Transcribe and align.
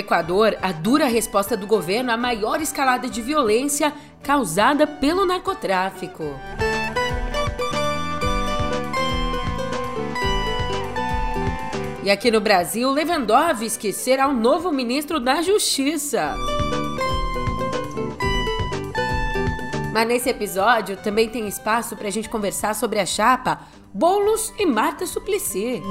Equador, 0.00 0.56
a 0.60 0.72
dura 0.72 1.06
resposta 1.06 1.56
do 1.56 1.66
governo 1.66 2.10
à 2.10 2.16
maior 2.16 2.60
escalada 2.60 3.08
de 3.08 3.22
violência 3.22 3.92
causada 4.22 4.86
pelo 4.86 5.24
narcotráfico. 5.24 6.24
E 12.02 12.10
aqui 12.10 12.30
no 12.30 12.40
Brasil, 12.40 12.90
Lewandowski 12.90 13.92
será 13.92 14.26
o 14.26 14.32
novo 14.32 14.72
ministro 14.72 15.20
da 15.20 15.42
Justiça. 15.42 16.34
Mas 19.92 20.08
nesse 20.08 20.30
episódio 20.30 20.96
também 20.96 21.28
tem 21.28 21.46
espaço 21.46 21.96
para 21.96 22.08
a 22.08 22.10
gente 22.10 22.28
conversar 22.28 22.74
sobre 22.74 22.98
a 22.98 23.06
chapa 23.06 23.60
Bolos 23.92 24.52
e 24.58 24.64
Marta 24.64 25.04
Suplicy. 25.04 25.82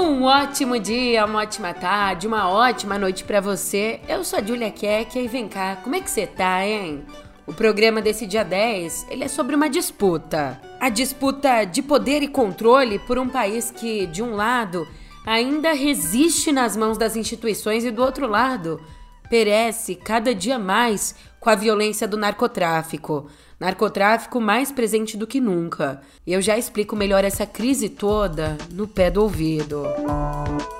Um 0.00 0.22
ótimo 0.22 0.78
dia, 0.78 1.24
uma 1.24 1.40
ótima 1.40 1.74
tarde, 1.74 2.28
uma 2.28 2.48
ótima 2.48 2.96
noite 2.96 3.24
para 3.24 3.40
você. 3.40 4.00
Eu 4.08 4.22
sou 4.22 4.38
a 4.38 4.42
Julia 4.42 4.70
Keck 4.70 5.18
e 5.18 5.26
vem 5.26 5.48
cá, 5.48 5.74
como 5.82 5.96
é 5.96 6.00
que 6.00 6.08
você 6.08 6.24
tá, 6.24 6.64
hein? 6.64 7.04
O 7.44 7.52
programa 7.52 8.00
desse 8.00 8.24
dia 8.24 8.44
10, 8.44 9.08
ele 9.10 9.24
é 9.24 9.28
sobre 9.28 9.56
uma 9.56 9.68
disputa. 9.68 10.60
A 10.78 10.88
disputa 10.88 11.64
de 11.64 11.82
poder 11.82 12.22
e 12.22 12.28
controle 12.28 13.00
por 13.00 13.18
um 13.18 13.28
país 13.28 13.72
que, 13.72 14.06
de 14.06 14.22
um 14.22 14.36
lado, 14.36 14.86
ainda 15.26 15.72
resiste 15.72 16.52
nas 16.52 16.76
mãos 16.76 16.96
das 16.96 17.16
instituições 17.16 17.84
e 17.84 17.90
do 17.90 18.00
outro 18.00 18.28
lado, 18.28 18.80
perece 19.28 19.96
cada 19.96 20.32
dia 20.32 20.60
mais 20.60 21.16
com 21.40 21.50
a 21.50 21.56
violência 21.56 22.06
do 22.06 22.16
narcotráfico. 22.16 23.28
Narcotráfico 23.58 24.40
mais 24.40 24.70
presente 24.70 25.16
do 25.16 25.26
que 25.26 25.40
nunca. 25.40 26.00
E 26.26 26.32
eu 26.32 26.40
já 26.40 26.56
explico 26.56 26.94
melhor 26.94 27.24
essa 27.24 27.44
crise 27.44 27.88
toda 27.88 28.56
no 28.72 28.86
pé 28.86 29.10
do 29.10 29.22
ouvido. 29.22 29.82
Música 29.98 30.77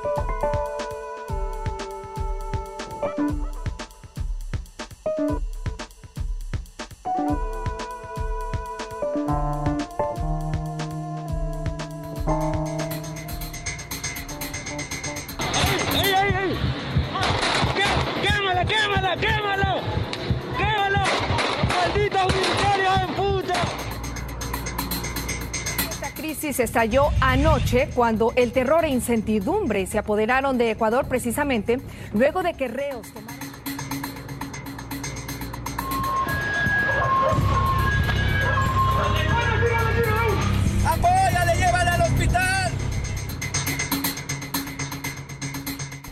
crisis 26.19 26.58
estalló 26.58 27.11
anoche 27.20 27.88
cuando 27.94 28.33
el 28.34 28.50
terror 28.50 28.84
e 28.84 28.88
incertidumbre 28.88 29.86
se 29.86 29.98
apoderaron 29.98 30.58
de 30.58 30.72
Ecuador 30.72 31.06
precisamente 31.06 31.78
luego 32.12 32.42
de 32.42 32.55
que 32.55 32.66
reos 32.66 33.06
tomaron... 33.12 33.48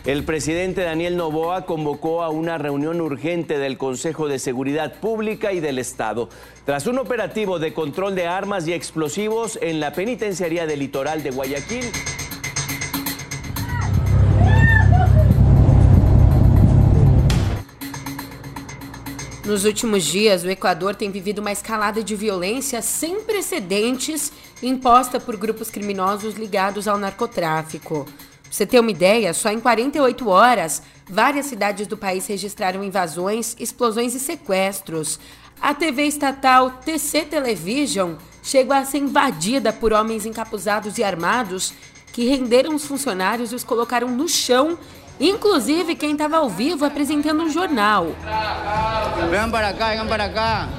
El 0.05 0.23
presidente 0.23 0.83
Daniel 0.83 1.17
Novoa 1.17 1.65
convocó 1.65 2.23
a 2.23 2.29
una 2.29 2.57
reunión 2.57 3.01
urgente 3.01 3.59
del 3.59 3.77
Consejo 3.77 4.29
de 4.29 4.39
Seguridad 4.39 5.01
Pública 5.01 5.51
y 5.51 5.59
del 5.59 5.79
Estado 5.79 6.29
tras 6.67 6.85
un 6.85 6.97
operativo 6.97 7.59
de 7.59 7.73
control 7.73 8.13
de 8.13 8.27
armas 8.27 8.67
y 8.67 8.73
explosivos 8.73 9.57
en 9.61 9.79
la 9.79 9.93
penitenciaría 9.93 10.67
del 10.67 10.79
litoral 10.79 11.23
de 11.23 11.31
Guayaquil. 11.31 11.85
Nos 19.45 19.63
últimos 19.63 20.11
dias, 20.11 20.43
o 20.43 20.49
Equador 20.49 20.93
tem 20.93 21.09
vivido 21.09 21.39
uma 21.39 21.53
escalada 21.53 22.03
de 22.03 22.17
violência 22.17 22.81
sem 22.81 23.21
precedentes 23.21 24.33
imposta 24.61 25.21
por 25.21 25.37
grupos 25.37 25.71
criminosos 25.71 26.35
ligados 26.35 26.85
ao 26.85 26.97
narcotráfico. 26.97 28.03
Pra 28.03 28.51
você 28.51 28.65
ter 28.65 28.81
uma 28.81 28.91
ideia, 28.91 29.33
só 29.33 29.49
em 29.51 29.59
48 29.61 30.27
horas, 30.27 30.83
várias 31.09 31.45
cidades 31.45 31.87
do 31.87 31.95
país 31.95 32.27
registraram 32.27 32.83
invasões, 32.83 33.55
explosões 33.57 34.13
e 34.15 34.19
sequestros. 34.19 35.17
A 35.61 35.73
TV 35.73 36.03
estatal 36.03 36.71
TC 36.85 37.25
Television 37.25 38.15
chegou 38.43 38.75
a 38.75 38.85
ser 38.85 38.99
invadida 38.99 39.73
por 39.73 39.91
homens 39.91 40.25
encapuzados 40.25 40.97
e 40.97 41.03
armados 41.03 41.73
que 42.13 42.29
renderam 42.29 42.73
os 42.73 42.85
funcionários 42.85 43.51
e 43.51 43.55
os 43.55 43.63
colocaram 43.63 44.07
no 44.09 44.27
chão, 44.27 44.77
inclusive 45.19 45.95
quem 45.95 46.13
estava 46.13 46.37
ao 46.37 46.49
vivo 46.49 46.85
apresentando 46.85 47.43
um 47.43 47.49
jornal. 47.49 48.07
Venham 49.29 49.51
para 49.51 49.73
cá, 49.73 49.89
venham 49.89 50.07
para 50.07 50.29
cá. 50.29 50.69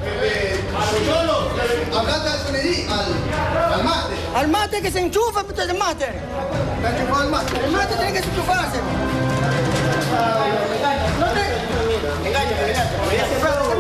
Al 4.34 4.48
mate 4.48 4.80
que 4.80 4.90
se 4.90 5.00
enchufa, 5.00 5.44
mate. 5.78 6.04
El 6.04 7.70
mate 7.72 7.94
tiene 7.96 8.12
que 8.12 8.18
enchufarse. 8.18 8.78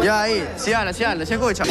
Ya 0.02 0.20
ahí, 0.22 0.48
se 0.56 0.74
habla, 0.74 0.92
se 0.92 1.04
habla, 1.04 1.26
se 1.26 1.34
escucha. 1.34 1.64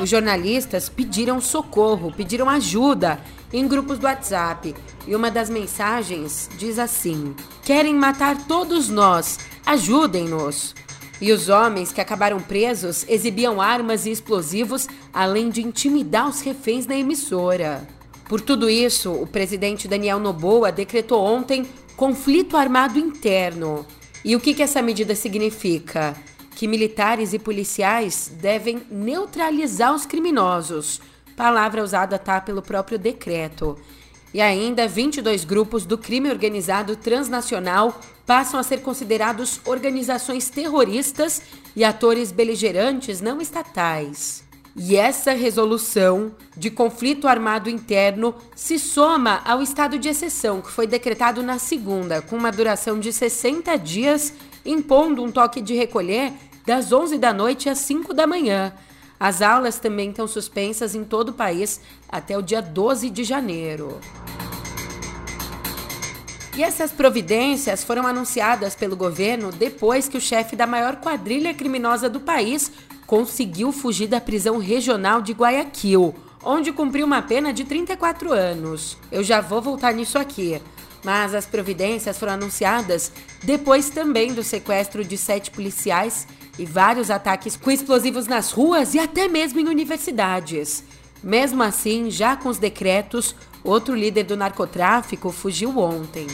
Os 0.00 0.10
jornalistas 0.10 0.90
pediram 0.90 1.40
socorro, 1.40 2.12
pediram 2.12 2.48
ajuda 2.50 3.18
em 3.50 3.66
grupos 3.66 3.98
do 3.98 4.04
WhatsApp. 4.04 4.74
E 5.06 5.16
uma 5.16 5.30
das 5.30 5.48
mensagens 5.48 6.50
diz 6.58 6.78
assim: 6.78 7.34
Querem 7.62 7.94
matar 7.94 8.36
todos 8.46 8.90
nós, 8.90 9.38
ajudem-nos. 9.64 10.74
E 11.20 11.32
os 11.32 11.48
homens 11.48 11.92
que 11.92 12.00
acabaram 12.00 12.40
presos 12.40 13.04
exibiam 13.08 13.60
armas 13.60 14.06
e 14.06 14.10
explosivos, 14.10 14.88
além 15.12 15.48
de 15.48 15.62
intimidar 15.62 16.28
os 16.28 16.40
reféns 16.40 16.86
na 16.86 16.96
emissora. 16.96 17.86
Por 18.28 18.40
tudo 18.40 18.68
isso, 18.68 19.12
o 19.12 19.26
presidente 19.26 19.86
Daniel 19.86 20.18
Noboa 20.18 20.72
decretou 20.72 21.22
ontem 21.22 21.66
conflito 21.96 22.56
armado 22.56 22.98
interno. 22.98 23.86
E 24.24 24.34
o 24.34 24.40
que, 24.40 24.54
que 24.54 24.62
essa 24.62 24.82
medida 24.82 25.14
significa? 25.14 26.16
Que 26.56 26.66
militares 26.66 27.32
e 27.32 27.38
policiais 27.38 28.32
devem 28.40 28.82
neutralizar 28.90 29.94
os 29.94 30.06
criminosos 30.06 31.00
palavra 31.34 31.82
usada 31.82 32.18
tá 32.18 32.40
pelo 32.40 32.62
próprio 32.62 32.98
decreto. 32.98 33.76
E 34.34 34.40
ainda 34.40 34.88
22 34.88 35.44
grupos 35.44 35.86
do 35.86 35.96
crime 35.96 36.28
organizado 36.28 36.96
transnacional 36.96 38.00
passam 38.26 38.58
a 38.58 38.64
ser 38.64 38.80
considerados 38.80 39.60
organizações 39.64 40.50
terroristas 40.50 41.40
e 41.76 41.84
atores 41.84 42.32
beligerantes 42.32 43.20
não 43.20 43.40
estatais. 43.40 44.42
E 44.76 44.96
essa 44.96 45.30
resolução 45.32 46.34
de 46.56 46.68
conflito 46.68 47.28
armado 47.28 47.70
interno 47.70 48.34
se 48.56 48.76
soma 48.76 49.40
ao 49.44 49.62
estado 49.62 50.00
de 50.00 50.08
exceção 50.08 50.60
que 50.60 50.72
foi 50.72 50.88
decretado 50.88 51.40
na 51.40 51.60
segunda, 51.60 52.20
com 52.20 52.34
uma 52.34 52.50
duração 52.50 52.98
de 52.98 53.12
60 53.12 53.76
dias, 53.76 54.34
impondo 54.66 55.22
um 55.22 55.30
toque 55.30 55.60
de 55.60 55.74
recolher 55.74 56.32
das 56.66 56.92
11 56.92 57.18
da 57.18 57.32
noite 57.32 57.68
às 57.68 57.78
5 57.78 58.12
da 58.12 58.26
manhã. 58.26 58.72
As 59.18 59.40
aulas 59.40 59.78
também 59.78 60.10
estão 60.10 60.26
suspensas 60.26 60.94
em 60.94 61.04
todo 61.04 61.30
o 61.30 61.34
país 61.34 61.80
até 62.08 62.36
o 62.36 62.42
dia 62.42 62.60
12 62.60 63.10
de 63.10 63.24
janeiro. 63.24 64.00
E 66.56 66.62
essas 66.62 66.92
providências 66.92 67.82
foram 67.82 68.06
anunciadas 68.06 68.76
pelo 68.76 68.94
governo 68.94 69.50
depois 69.50 70.08
que 70.08 70.16
o 70.16 70.20
chefe 70.20 70.54
da 70.54 70.66
maior 70.66 70.96
quadrilha 70.96 71.52
criminosa 71.52 72.08
do 72.08 72.20
país 72.20 72.70
conseguiu 73.06 73.72
fugir 73.72 74.06
da 74.06 74.20
prisão 74.20 74.58
regional 74.58 75.20
de 75.20 75.32
Guayaquil, 75.32 76.14
onde 76.44 76.72
cumpriu 76.72 77.06
uma 77.06 77.22
pena 77.22 77.52
de 77.52 77.64
34 77.64 78.32
anos. 78.32 78.96
Eu 79.10 79.24
já 79.24 79.40
vou 79.40 79.60
voltar 79.60 79.92
nisso 79.92 80.16
aqui. 80.16 80.60
Mas 81.02 81.34
as 81.34 81.44
providências 81.44 82.18
foram 82.18 82.32
anunciadas 82.34 83.12
depois 83.42 83.90
também 83.90 84.32
do 84.32 84.42
sequestro 84.42 85.04
de 85.04 85.18
sete 85.18 85.50
policiais 85.50 86.26
e 86.58 86.64
vários 86.64 87.10
ataques 87.10 87.56
com 87.56 87.70
explosivos 87.70 88.26
nas 88.26 88.52
ruas 88.52 88.94
e 88.94 88.98
até 88.98 89.28
mesmo 89.28 89.60
em 89.60 89.68
universidades. 89.68 90.84
Mesmo 91.22 91.62
assim, 91.62 92.10
já 92.10 92.36
com 92.36 92.48
os 92.48 92.58
decretos, 92.58 93.34
outro 93.62 93.94
líder 93.94 94.24
do 94.24 94.36
narcotráfico 94.36 95.30
fugiu 95.30 95.78
ontem. 95.78 96.26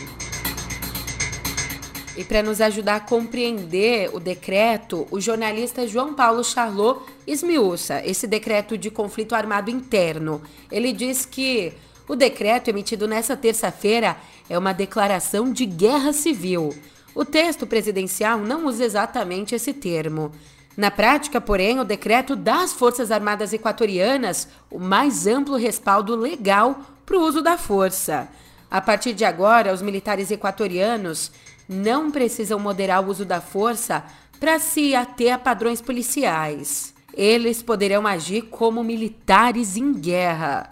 E 2.16 2.24
para 2.24 2.42
nos 2.42 2.60
ajudar 2.60 2.96
a 2.96 3.00
compreender 3.00 4.10
o 4.12 4.20
decreto, 4.20 5.06
o 5.10 5.20
jornalista 5.20 5.86
João 5.86 6.12
Paulo 6.12 6.44
Charlot 6.44 7.00
esmiuça 7.26 8.04
esse 8.04 8.26
decreto 8.26 8.76
de 8.76 8.90
conflito 8.90 9.34
armado 9.34 9.70
interno. 9.70 10.42
Ele 10.70 10.92
diz 10.92 11.24
que 11.24 11.72
o 12.08 12.16
decreto 12.16 12.68
emitido 12.68 13.06
nesta 13.06 13.36
terça-feira 13.36 14.16
é 14.48 14.58
uma 14.58 14.72
declaração 14.72 15.52
de 15.52 15.64
guerra 15.64 16.12
civil. 16.12 16.74
O 17.14 17.24
texto 17.24 17.66
presidencial 17.66 18.38
não 18.38 18.66
usa 18.66 18.84
exatamente 18.84 19.54
esse 19.54 19.72
termo. 19.72 20.32
Na 20.76 20.90
prática, 20.90 21.40
porém, 21.40 21.80
o 21.80 21.84
decreto 21.84 22.36
dá 22.36 22.62
às 22.62 22.72
Forças 22.72 23.10
Armadas 23.10 23.52
Equatorianas 23.52 24.48
o 24.70 24.78
mais 24.78 25.26
amplo 25.26 25.56
respaldo 25.56 26.14
legal 26.14 26.80
para 27.04 27.18
o 27.18 27.22
uso 27.22 27.42
da 27.42 27.58
força. 27.58 28.28
A 28.70 28.80
partir 28.80 29.12
de 29.12 29.24
agora, 29.24 29.74
os 29.74 29.82
militares 29.82 30.30
equatorianos 30.30 31.32
não 31.68 32.10
precisam 32.10 32.58
moderar 32.58 33.04
o 33.04 33.10
uso 33.10 33.24
da 33.24 33.40
força 33.40 34.04
para 34.38 34.58
se 34.60 34.94
ater 34.94 35.34
a 35.34 35.38
padrões 35.38 35.80
policiais. 35.80 36.94
Eles 37.12 37.62
poderão 37.62 38.06
agir 38.06 38.42
como 38.42 38.84
militares 38.84 39.76
em 39.76 39.92
guerra. 39.92 40.70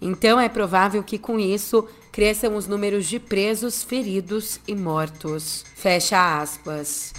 Então 0.00 0.38
é 0.38 0.48
provável 0.48 1.02
que 1.02 1.18
com 1.18 1.38
isso 1.38 1.88
cresçam 2.18 2.56
os 2.56 2.66
números 2.66 3.06
de 3.06 3.20
presos, 3.20 3.84
feridos 3.84 4.58
e 4.66 4.74
mortos. 4.74 5.64
Fecha 5.76 6.40
aspas. 6.40 7.14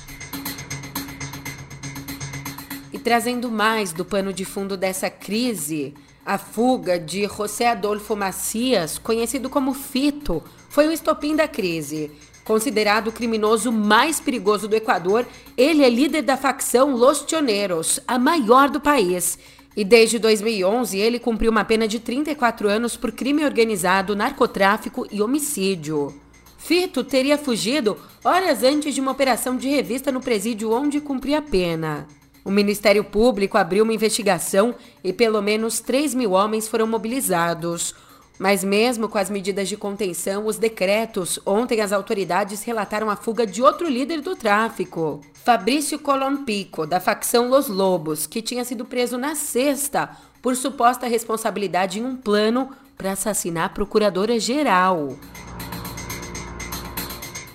E 2.91 2.99
trazendo 2.99 3.49
mais 3.49 3.93
do 3.93 4.03
pano 4.03 4.33
de 4.33 4.43
fundo 4.43 4.75
dessa 4.75 5.09
crise, 5.09 5.93
a 6.25 6.37
fuga 6.37 6.99
de 6.99 7.25
José 7.27 7.69
Adolfo 7.69 8.13
Macias, 8.13 8.97
conhecido 8.97 9.49
como 9.49 9.73
Fito, 9.73 10.43
foi 10.67 10.89
o 10.89 10.91
estopim 10.91 11.33
da 11.33 11.47
crise. 11.47 12.11
Considerado 12.43 13.07
o 13.07 13.13
criminoso 13.13 13.71
mais 13.71 14.19
perigoso 14.19 14.67
do 14.67 14.75
Equador, 14.75 15.25
ele 15.55 15.81
é 15.81 15.89
líder 15.89 16.23
da 16.23 16.35
facção 16.35 16.93
Los 16.93 17.21
Tioneros, 17.21 18.01
a 18.05 18.19
maior 18.19 18.69
do 18.69 18.81
país 18.81 19.39
e 19.79 19.83
desde 19.85 20.19
2011 20.19 20.97
ele 20.97 21.19
cumpriu 21.19 21.49
uma 21.49 21.63
pena 21.63 21.87
de 21.87 22.01
34 22.01 22.67
anos 22.67 22.97
por 22.97 23.13
crime 23.13 23.45
organizado, 23.45 24.13
narcotráfico 24.13 25.07
e 25.09 25.21
homicídio. 25.21 26.13
Fito 26.57 27.01
teria 27.01 27.37
fugido 27.37 27.97
horas 28.21 28.61
antes 28.61 28.93
de 28.93 28.99
uma 28.99 29.11
operação 29.11 29.55
de 29.55 29.69
revista 29.69 30.11
no 30.11 30.19
presídio 30.19 30.73
onde 30.73 30.99
cumpria 30.99 31.37
a 31.37 31.41
pena. 31.41 32.05
O 32.43 32.51
Ministério 32.51 33.05
Público 33.05 33.57
abriu 33.57 33.85
uma 33.85 33.93
investigação 33.93 34.75
e 35.01 35.13
pelo 35.13 35.41
menos 35.41 35.79
3 35.79 36.13
mil 36.13 36.33
homens 36.33 36.67
foram 36.67 36.85
mobilizados. 36.85 37.95
Mas, 38.39 38.63
mesmo 38.63 39.09
com 39.09 39.17
as 39.17 39.29
medidas 39.29 39.67
de 39.67 39.75
contenção, 39.75 40.47
os 40.47 40.57
decretos, 40.57 41.37
ontem 41.45 41.81
as 41.81 41.91
autoridades 41.91 42.63
relataram 42.63 43.09
a 43.09 43.17
fuga 43.17 43.45
de 43.45 43.61
outro 43.61 43.89
líder 43.89 44.21
do 44.21 44.33
tráfico, 44.33 45.19
Fabrício 45.33 45.99
Colompico, 45.99 46.87
da 46.87 47.01
facção 47.01 47.49
Los 47.49 47.67
Lobos, 47.67 48.25
que 48.25 48.41
tinha 48.41 48.63
sido 48.63 48.85
preso 48.85 49.17
na 49.17 49.35
sexta 49.35 50.11
por 50.41 50.55
suposta 50.55 51.05
responsabilidade 51.05 51.99
em 51.99 52.05
um 52.05 52.15
plano 52.15 52.69
para 52.97 53.11
assassinar 53.11 53.65
a 53.65 53.69
procuradora-geral. 53.69 55.17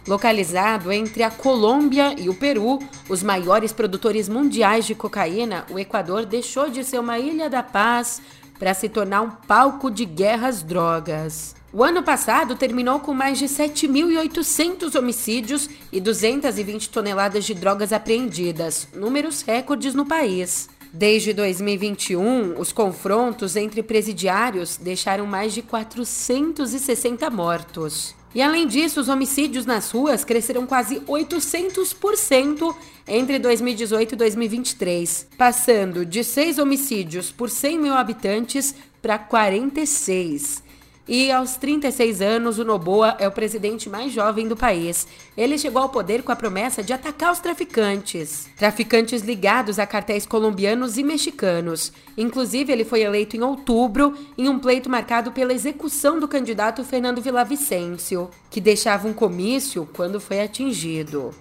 Localizado 0.06 0.92
entre 0.92 1.22
a 1.22 1.30
Colômbia 1.30 2.14
e 2.18 2.28
o 2.28 2.34
Peru, 2.34 2.78
os 3.08 3.22
maiores 3.22 3.72
produtores 3.72 4.28
mundiais 4.28 4.84
de 4.84 4.94
cocaína, 4.94 5.64
o 5.70 5.78
Equador 5.78 6.26
deixou 6.26 6.68
de 6.68 6.84
ser 6.84 6.98
uma 6.98 7.18
ilha 7.18 7.48
da 7.48 7.62
paz 7.62 8.20
para 8.58 8.74
se 8.74 8.88
tornar 8.88 9.22
um 9.22 9.30
palco 9.30 9.90
de 9.90 10.04
guerras 10.04 10.62
drogas. 10.62 11.54
O 11.72 11.82
ano 11.82 12.04
passado 12.04 12.54
terminou 12.54 13.00
com 13.00 13.12
mais 13.12 13.36
de 13.36 13.46
7.800 13.46 14.94
homicídios 14.96 15.68
e 15.90 16.00
220 16.00 16.88
toneladas 16.88 17.44
de 17.44 17.52
drogas 17.52 17.92
apreendidas, 17.92 18.86
números 18.94 19.42
recordes 19.42 19.92
no 19.92 20.06
país. 20.06 20.68
Desde 20.96 21.32
2021, 21.32 22.56
os 22.56 22.70
confrontos 22.70 23.56
entre 23.56 23.82
presidiários 23.82 24.76
deixaram 24.76 25.26
mais 25.26 25.52
de 25.52 25.60
460 25.60 27.28
mortos. 27.30 28.14
E 28.32 28.40
além 28.40 28.68
disso, 28.68 29.00
os 29.00 29.08
homicídios 29.08 29.66
nas 29.66 29.90
ruas 29.90 30.24
cresceram 30.24 30.64
quase 30.66 31.00
800% 31.00 32.76
entre 33.08 33.40
2018 33.40 34.12
e 34.12 34.16
2023, 34.16 35.26
passando 35.36 36.06
de 36.06 36.22
6 36.22 36.60
homicídios 36.60 37.32
por 37.32 37.50
100 37.50 37.78
mil 37.80 37.94
habitantes 37.94 38.72
para 39.02 39.18
46. 39.18 40.63
E 41.06 41.30
aos 41.30 41.56
36 41.56 42.22
anos, 42.22 42.58
o 42.58 42.64
Noboa 42.64 43.14
é 43.18 43.28
o 43.28 43.32
presidente 43.32 43.90
mais 43.90 44.10
jovem 44.10 44.48
do 44.48 44.56
país. 44.56 45.06
Ele 45.36 45.58
chegou 45.58 45.82
ao 45.82 45.90
poder 45.90 46.22
com 46.22 46.32
a 46.32 46.36
promessa 46.36 46.82
de 46.82 46.94
atacar 46.94 47.30
os 47.30 47.40
traficantes. 47.40 48.48
Traficantes 48.56 49.20
ligados 49.20 49.78
a 49.78 49.86
cartéis 49.86 50.24
colombianos 50.24 50.96
e 50.96 51.02
mexicanos. 51.02 51.92
Inclusive, 52.16 52.72
ele 52.72 52.86
foi 52.86 53.02
eleito 53.02 53.36
em 53.36 53.42
outubro 53.42 54.16
em 54.38 54.48
um 54.48 54.58
pleito 54.58 54.88
marcado 54.88 55.30
pela 55.30 55.52
execução 55.52 56.18
do 56.18 56.26
candidato 56.26 56.82
Fernando 56.82 57.20
Villavicencio, 57.20 58.30
que 58.48 58.60
deixava 58.60 59.06
um 59.06 59.12
comício 59.12 59.86
quando 59.92 60.18
foi 60.18 60.40
atingido. 60.40 61.34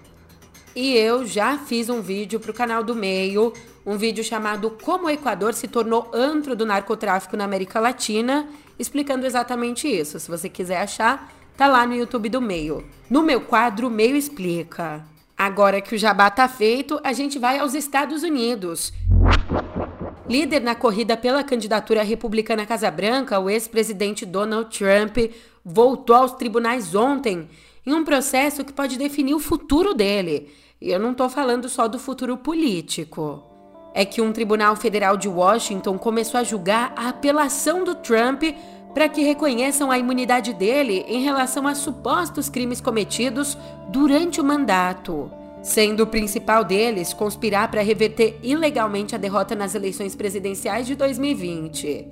E 0.76 0.94
eu 0.94 1.24
já 1.24 1.56
fiz 1.56 1.88
um 1.88 2.02
vídeo 2.02 2.38
para 2.38 2.50
o 2.50 2.54
canal 2.54 2.84
do 2.84 2.94
Meio, 2.94 3.52
um 3.86 3.98
vídeo 3.98 4.24
chamado 4.24 4.70
Como 4.70 5.06
o 5.06 5.10
Equador 5.10 5.52
se 5.52 5.68
tornou 5.68 6.10
antro 6.12 6.56
do 6.56 6.64
narcotráfico 6.64 7.36
na 7.36 7.44
América 7.44 7.78
Latina 7.78 8.48
explicando 8.78 9.26
exatamente 9.26 9.86
isso. 9.86 10.18
Se 10.18 10.30
você 10.30 10.48
quiser 10.48 10.80
achar, 10.80 11.32
tá 11.56 11.66
lá 11.66 11.86
no 11.86 11.94
YouTube 11.94 12.28
do 12.28 12.40
Meio. 12.40 12.84
No 13.10 13.22
meu 13.22 13.42
quadro 13.42 13.90
Meio 13.90 14.16
Explica. 14.16 15.04
Agora 15.36 15.80
que 15.80 15.94
o 15.94 15.98
jabá 15.98 16.30
tá 16.30 16.48
feito, 16.48 16.98
a 17.04 17.12
gente 17.12 17.38
vai 17.38 17.58
aos 17.58 17.74
Estados 17.74 18.22
Unidos. 18.22 18.92
Líder 20.28 20.60
na 20.60 20.74
corrida 20.74 21.16
pela 21.16 21.44
candidatura 21.44 22.02
republicana 22.02 22.64
Casa 22.64 22.90
Branca, 22.90 23.38
o 23.38 23.50
ex-presidente 23.50 24.24
Donald 24.24 24.76
Trump 24.76 25.18
voltou 25.62 26.16
aos 26.16 26.32
tribunais 26.32 26.94
ontem 26.94 27.48
em 27.84 27.92
um 27.92 28.04
processo 28.04 28.64
que 28.64 28.72
pode 28.72 28.96
definir 28.96 29.34
o 29.34 29.40
futuro 29.40 29.92
dele. 29.92 30.50
E 30.80 30.90
eu 30.90 30.98
não 30.98 31.12
estou 31.12 31.28
falando 31.28 31.68
só 31.68 31.86
do 31.86 31.98
futuro 31.98 32.38
político 32.38 33.53
é 33.94 34.04
que 34.04 34.20
um 34.20 34.32
tribunal 34.32 34.74
federal 34.74 35.16
de 35.16 35.28
Washington 35.28 35.96
começou 35.96 36.40
a 36.40 36.44
julgar 36.44 36.92
a 36.96 37.10
apelação 37.10 37.84
do 37.84 37.94
Trump 37.94 38.42
para 38.92 39.08
que 39.08 39.22
reconheçam 39.22 39.90
a 39.90 39.98
imunidade 39.98 40.52
dele 40.52 41.04
em 41.08 41.22
relação 41.22 41.66
a 41.66 41.74
supostos 41.74 42.48
crimes 42.48 42.80
cometidos 42.80 43.56
durante 43.88 44.40
o 44.40 44.44
mandato, 44.44 45.30
sendo 45.62 46.02
o 46.02 46.06
principal 46.06 46.64
deles 46.64 47.12
conspirar 47.12 47.70
para 47.70 47.82
reverter 47.82 48.38
ilegalmente 48.42 49.14
a 49.14 49.18
derrota 49.18 49.54
nas 49.54 49.74
eleições 49.74 50.14
presidenciais 50.14 50.86
de 50.86 50.96
2020. 50.96 52.08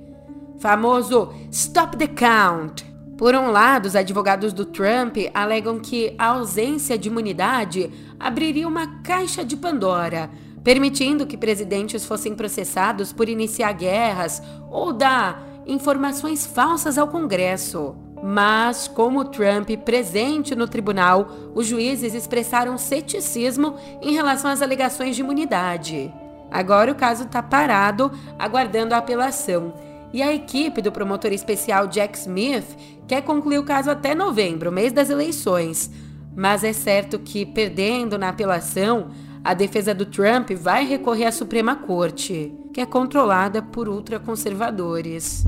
Famoso 0.59 1.33
Stop 1.51 1.97
the 1.97 2.07
Count. 2.07 2.85
Por 3.17 3.35
um 3.35 3.51
lado, 3.51 3.85
os 3.85 3.95
advogados 3.95 4.53
do 4.53 4.65
Trump 4.65 5.17
alegam 5.33 5.79
que 5.79 6.13
a 6.17 6.27
ausência 6.27 6.97
de 6.97 7.09
imunidade 7.09 7.91
abriria 8.19 8.67
uma 8.67 9.01
caixa 9.01 9.45
de 9.45 9.55
Pandora 9.55 10.29
permitindo 10.63 11.25
que 11.25 11.37
presidentes 11.37 12.05
fossem 12.05 12.33
processados 12.33 13.11
por 13.11 13.27
iniciar 13.27 13.73
guerras 13.73 14.41
ou 14.71 14.93
dar 14.93 15.43
informações 15.65 16.45
falsas 16.45 16.97
ao 16.97 17.07
Congresso. 17.07 17.95
Mas, 18.25 18.87
como 18.87 19.25
Trump 19.25 19.69
presente 19.83 20.55
no 20.55 20.65
tribunal, 20.65 21.29
os 21.53 21.67
juízes 21.67 22.13
expressaram 22.13 22.77
ceticismo 22.77 23.75
em 24.01 24.13
relação 24.13 24.49
às 24.49 24.61
alegações 24.61 25.15
de 25.15 25.21
imunidade. 25.21 26.13
Agora 26.49 26.91
o 26.91 26.95
caso 26.95 27.23
está 27.23 27.43
parado, 27.43 28.11
aguardando 28.39 28.93
a 28.93 28.99
apelação. 28.99 29.73
E 30.13 30.21
a 30.21 30.33
equipe 30.33 30.81
do 30.81 30.91
promotor 30.91 31.33
especial 31.33 31.87
Jack 31.87 32.17
Smith 32.17 32.77
quer 33.07 33.23
concluir 33.23 33.57
o 33.57 33.65
caso 33.65 33.89
até 33.89 34.15
novembro, 34.15 34.71
mês 34.71 34.93
das 34.93 35.09
eleições. 35.09 35.91
Mas 36.35 36.63
é 36.63 36.71
certo 36.71 37.19
que, 37.19 37.45
perdendo 37.45 38.17
na 38.17 38.29
apelação, 38.29 39.09
a 39.43 39.53
defesa 39.53 39.93
do 39.93 40.05
Trump 40.05 40.51
vai 40.51 40.85
recorrer 40.85 41.25
à 41.25 41.31
Suprema 41.31 41.75
Corte, 41.75 42.53
que 42.73 42.79
é 42.79 42.85
controlada 42.85 43.61
por 43.61 43.89
ultraconservadores. 43.89 45.43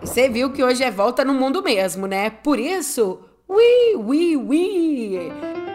Você 0.00 0.28
viu 0.28 0.50
que 0.50 0.64
hoje 0.64 0.82
é 0.82 0.90
volta 0.90 1.24
no 1.24 1.34
mundo 1.34 1.62
mesmo, 1.62 2.06
né? 2.06 2.30
Por 2.30 2.58
isso, 2.58 3.20
ui, 3.46 3.96
ui, 3.96 4.36
ui! 4.36 5.71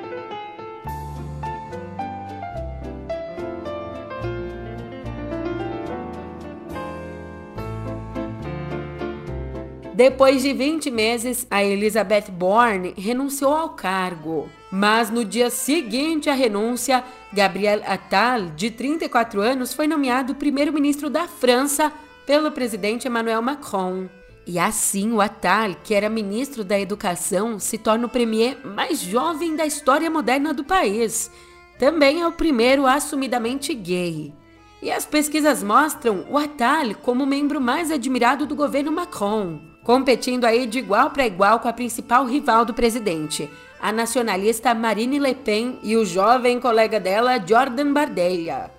Depois 9.97 10.43
de 10.43 10.53
20 10.53 10.91
meses, 10.91 11.47
a 11.49 11.63
Elizabeth 11.63 12.25
Bourne 12.29 12.93
renunciou 12.95 13.51
ao 13.51 13.69
cargo. 13.69 14.47
Mas 14.71 15.09
no 15.09 15.25
dia 15.25 15.49
seguinte 15.49 16.29
à 16.29 16.35
renúncia, 16.35 17.03
Gabriel 17.33 17.81
Attal, 17.83 18.45
de 18.55 18.69
34 18.69 19.41
anos, 19.41 19.73
foi 19.73 19.87
nomeado 19.87 20.35
primeiro-ministro 20.35 21.09
da 21.09 21.27
França 21.27 21.91
pelo 22.27 22.51
presidente 22.51 23.07
Emmanuel 23.07 23.41
Macron. 23.41 24.07
E 24.45 24.59
assim 24.59 25.13
o 25.13 25.19
Attal, 25.19 25.75
que 25.83 25.95
era 25.95 26.09
ministro 26.09 26.63
da 26.63 26.79
Educação, 26.79 27.57
se 27.57 27.79
torna 27.79 28.05
o 28.05 28.09
premier 28.09 28.59
mais 28.63 29.01
jovem 29.01 29.55
da 29.55 29.65
história 29.65 30.11
moderna 30.11 30.53
do 30.53 30.63
país. 30.63 31.31
Também 31.79 32.21
é 32.21 32.27
o 32.27 32.31
primeiro 32.31 32.85
assumidamente 32.85 33.73
gay. 33.73 34.31
E 34.79 34.91
as 34.91 35.07
pesquisas 35.07 35.63
mostram 35.63 36.23
o 36.29 36.37
Attal 36.37 36.93
como 37.01 37.23
o 37.23 37.27
membro 37.27 37.59
mais 37.59 37.89
admirado 37.89 38.45
do 38.45 38.55
governo 38.55 38.91
Macron, 38.91 39.59
competindo 39.87 40.43
aí 40.43 40.67
de 40.67 40.79
igual 40.79 41.11
para 41.11 41.25
igual 41.25 41.61
com 41.61 41.69
a 41.69 41.71
principal 41.71 42.25
rival 42.25 42.65
do 42.65 42.73
presidente, 42.73 43.49
a 43.79 43.89
nacionalista 43.89 44.73
Marine 44.73 45.17
Le 45.17 45.33
Pen 45.33 45.79
e 45.81 45.95
o 45.95 46.03
jovem 46.03 46.59
colega 46.59 46.99
dela, 46.99 47.39
Jordan 47.39 47.93
Bardella. 47.93 48.69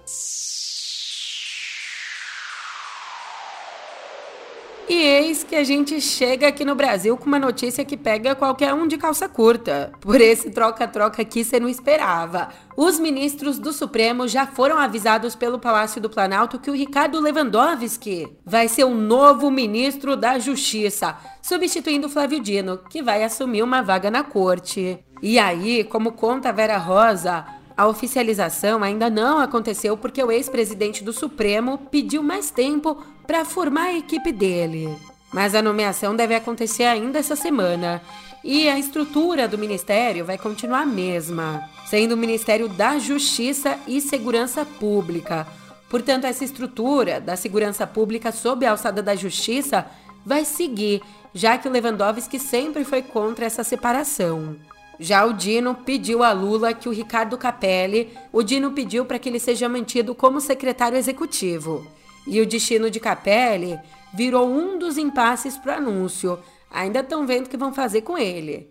E 4.88 4.94
eis 4.94 5.44
que 5.44 5.54
a 5.54 5.62
gente 5.62 6.00
chega 6.00 6.48
aqui 6.48 6.64
no 6.64 6.74
Brasil 6.74 7.14
com 7.14 7.26
uma 7.26 7.38
notícia 7.38 7.84
que 7.84 7.94
pega 7.94 8.34
qualquer 8.34 8.72
um 8.72 8.86
de 8.88 8.96
calça 8.96 9.28
curta. 9.28 9.92
Por 10.00 10.18
esse 10.18 10.50
troca-troca 10.50 11.20
aqui 11.20 11.44
você 11.44 11.60
não 11.60 11.68
esperava. 11.68 12.48
Os 12.74 12.98
ministros 12.98 13.58
do 13.58 13.70
Supremo 13.70 14.26
já 14.26 14.46
foram 14.46 14.78
avisados 14.78 15.34
pelo 15.34 15.58
Palácio 15.58 16.00
do 16.00 16.08
Planalto 16.08 16.58
que 16.58 16.70
o 16.70 16.74
Ricardo 16.74 17.20
Lewandowski 17.20 18.34
vai 18.46 18.66
ser 18.66 18.84
o 18.84 18.94
novo 18.94 19.50
ministro 19.50 20.16
da 20.16 20.38
Justiça, 20.38 21.14
substituindo 21.42 22.08
Flávio 22.08 22.40
Dino, 22.40 22.78
que 22.78 23.02
vai 23.02 23.22
assumir 23.22 23.62
uma 23.62 23.82
vaga 23.82 24.10
na 24.10 24.24
corte. 24.24 25.04
E 25.20 25.38
aí, 25.38 25.84
como 25.84 26.12
conta 26.12 26.50
Vera 26.50 26.78
Rosa, 26.78 27.44
a 27.78 27.86
oficialização 27.86 28.82
ainda 28.82 29.08
não 29.08 29.38
aconteceu 29.38 29.96
porque 29.96 30.20
o 30.20 30.32
ex-presidente 30.32 31.04
do 31.04 31.12
Supremo 31.12 31.78
pediu 31.78 32.24
mais 32.24 32.50
tempo 32.50 33.00
para 33.24 33.44
formar 33.44 33.84
a 33.84 33.96
equipe 33.96 34.32
dele. 34.32 34.88
Mas 35.32 35.54
a 35.54 35.62
nomeação 35.62 36.16
deve 36.16 36.34
acontecer 36.34 36.82
ainda 36.82 37.20
essa 37.20 37.36
semana. 37.36 38.02
E 38.42 38.68
a 38.68 38.76
estrutura 38.76 39.46
do 39.46 39.56
ministério 39.56 40.24
vai 40.24 40.36
continuar 40.36 40.80
a 40.80 40.86
mesma, 40.86 41.70
sendo 41.86 42.16
o 42.16 42.16
Ministério 42.16 42.68
da 42.68 42.98
Justiça 42.98 43.78
e 43.86 44.00
Segurança 44.00 44.64
Pública. 44.64 45.46
Portanto, 45.88 46.24
essa 46.24 46.44
estrutura 46.44 47.20
da 47.20 47.36
segurança 47.36 47.86
pública 47.86 48.32
sob 48.32 48.66
a 48.66 48.72
alçada 48.72 49.00
da 49.00 49.14
justiça 49.14 49.86
vai 50.26 50.44
seguir, 50.44 51.00
já 51.32 51.56
que 51.56 51.68
o 51.68 51.70
Lewandowski 51.70 52.40
sempre 52.40 52.84
foi 52.84 53.02
contra 53.02 53.46
essa 53.46 53.62
separação. 53.62 54.56
Já 55.00 55.24
o 55.24 55.32
Dino 55.32 55.74
pediu 55.74 56.24
a 56.24 56.32
Lula 56.32 56.74
que 56.74 56.88
o 56.88 56.92
Ricardo 56.92 57.38
Capelli, 57.38 58.12
o 58.32 58.42
Dino 58.42 58.72
pediu 58.72 59.04
para 59.04 59.18
que 59.18 59.28
ele 59.28 59.38
seja 59.38 59.68
mantido 59.68 60.14
como 60.14 60.40
secretário 60.40 60.98
executivo. 60.98 61.86
E 62.26 62.40
o 62.40 62.46
destino 62.46 62.90
de 62.90 62.98
Capelli 62.98 63.78
virou 64.12 64.48
um 64.48 64.78
dos 64.78 64.98
impasses 64.98 65.56
para 65.56 65.74
o 65.74 65.76
anúncio. 65.78 66.38
Ainda 66.70 67.00
estão 67.00 67.26
vendo 67.26 67.46
o 67.46 67.48
que 67.48 67.56
vão 67.56 67.72
fazer 67.72 68.02
com 68.02 68.18
ele. 68.18 68.70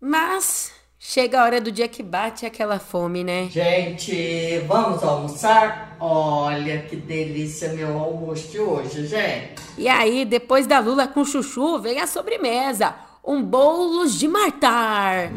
Mas 0.00 0.72
chega 0.98 1.40
a 1.40 1.44
hora 1.44 1.60
do 1.60 1.70
dia 1.70 1.86
que 1.86 2.02
bate 2.02 2.44
aquela 2.44 2.80
fome, 2.80 3.22
né? 3.22 3.48
Gente, 3.48 4.58
vamos 4.66 5.02
almoçar? 5.02 5.96
Olha 6.00 6.82
que 6.82 6.96
delícia 6.96 7.72
meu 7.72 7.96
almoço 7.96 8.48
de 8.48 8.58
hoje, 8.58 9.06
gente. 9.06 9.62
E 9.78 9.88
aí, 9.88 10.24
depois 10.24 10.66
da 10.66 10.80
Lula 10.80 11.06
com 11.06 11.24
chuchu, 11.24 11.78
vem 11.78 12.00
a 12.00 12.06
sobremesa 12.06 13.05
um 13.26 13.42
bolos 13.42 14.18
de 14.18 14.28
Martar. 14.28 15.32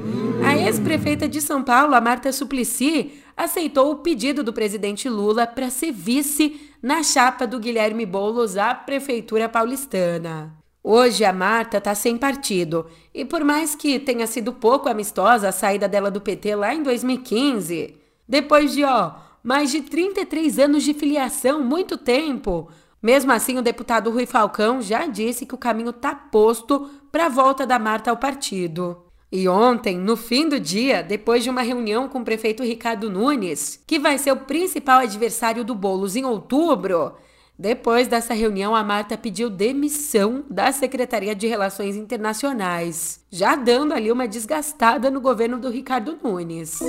A 0.46 0.56
ex-prefeita 0.56 1.28
de 1.28 1.42
São 1.42 1.64
Paulo, 1.64 1.96
a 1.96 2.02
Marta 2.02 2.32
Suplicy, 2.32 3.14
aceitou 3.36 3.92
o 3.92 3.96
pedido 3.98 4.44
do 4.44 4.54
presidente 4.54 5.10
Lula 5.10 5.48
para 5.48 5.72
ser 5.72 5.92
vice 5.92 6.62
na 6.82 7.02
chapa 7.02 7.48
do 7.48 7.60
Guilherme 7.60 8.06
Boulos 8.06 8.58
à 8.58 8.76
prefeitura 8.76 9.50
paulistana. 9.50 10.54
Hoje 10.84 11.26
a 11.26 11.34
Marta 11.34 11.78
está 11.78 11.96
sem 11.96 12.16
partido 12.16 12.86
e 13.14 13.26
por 13.26 13.44
mais 13.44 13.76
que 13.76 14.00
tenha 14.00 14.28
sido 14.28 14.54
pouco 14.54 14.88
amistosa 14.88 15.50
a 15.50 15.52
saída 15.52 15.88
dela 15.90 16.12
do 16.12 16.22
PT 16.22 16.56
lá 16.56 16.74
em 16.74 16.84
2015, 16.84 17.96
depois 18.28 18.72
de 18.72 18.84
ó, 18.84 19.14
mais 19.44 19.72
de 19.72 19.82
33 19.82 20.60
anos 20.60 20.84
de 20.84 20.94
filiação, 20.94 21.62
muito 21.62 21.98
tempo, 21.98 22.70
mesmo 23.02 23.32
assim, 23.32 23.58
o 23.58 23.62
deputado 23.62 24.12
Rui 24.12 24.26
Falcão 24.26 24.82
já 24.82 25.06
disse 25.06 25.46
que 25.46 25.56
o 25.56 25.58
caminho 25.58 25.92
está 25.92 26.14
posto 26.14 26.90
para 27.12 27.28
a 27.28 27.30
volta 27.30 27.66
da 27.66 27.80
Marta 27.80 28.12
ao 28.12 28.18
partido. 28.18 29.06
E 29.32 29.48
ontem, 29.48 29.98
no 29.98 30.18
fim 30.18 30.50
do 30.50 30.60
dia, 30.60 31.04
depois 31.04 31.44
de 31.44 31.50
uma 31.50 31.62
reunião 31.62 32.10
com 32.10 32.20
o 32.20 32.26
prefeito 32.26 32.64
Ricardo 32.64 33.10
Nunes, 33.10 33.82
que 33.86 34.00
vai 34.00 34.18
ser 34.18 34.32
o 34.32 34.38
principal 34.38 35.02
adversário 35.02 35.64
do 35.64 35.76
Bolos 35.76 36.16
em 36.16 36.26
outubro, 36.26 37.14
depois 37.58 38.08
dessa 38.08 38.34
reunião, 38.34 38.76
a 38.76 38.84
Marta 38.84 39.18
pediu 39.18 39.50
demissão 39.50 40.46
da 40.50 40.72
Secretaria 40.72 41.36
de 41.36 41.46
Relações 41.46 41.96
Internacionais, 41.96 43.24
já 43.30 43.56
dando 43.56 43.94
ali 43.94 44.12
uma 44.12 44.28
desgastada 44.28 45.12
no 45.12 45.22
governo 45.22 45.60
do 45.60 45.70
Ricardo 45.70 46.18
Nunes. 46.24 46.80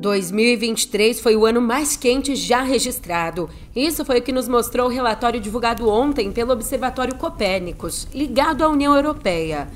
2023 0.00 1.20
foi 1.20 1.36
o 1.36 1.44
ano 1.44 1.60
mais 1.60 1.94
quente 1.94 2.34
já 2.34 2.62
registrado. 2.62 3.50
Isso 3.76 4.02
foi 4.02 4.18
o 4.18 4.22
que 4.22 4.32
nos 4.32 4.48
mostrou 4.48 4.86
o 4.86 4.90
relatório 4.90 5.38
divulgado 5.38 5.88
ontem 5.88 6.32
pelo 6.32 6.52
Observatório 6.52 7.14
Copérnicos, 7.16 8.08
ligado 8.14 8.64
à 8.64 8.68
União 8.68 8.96
Europeia. 8.96 9.68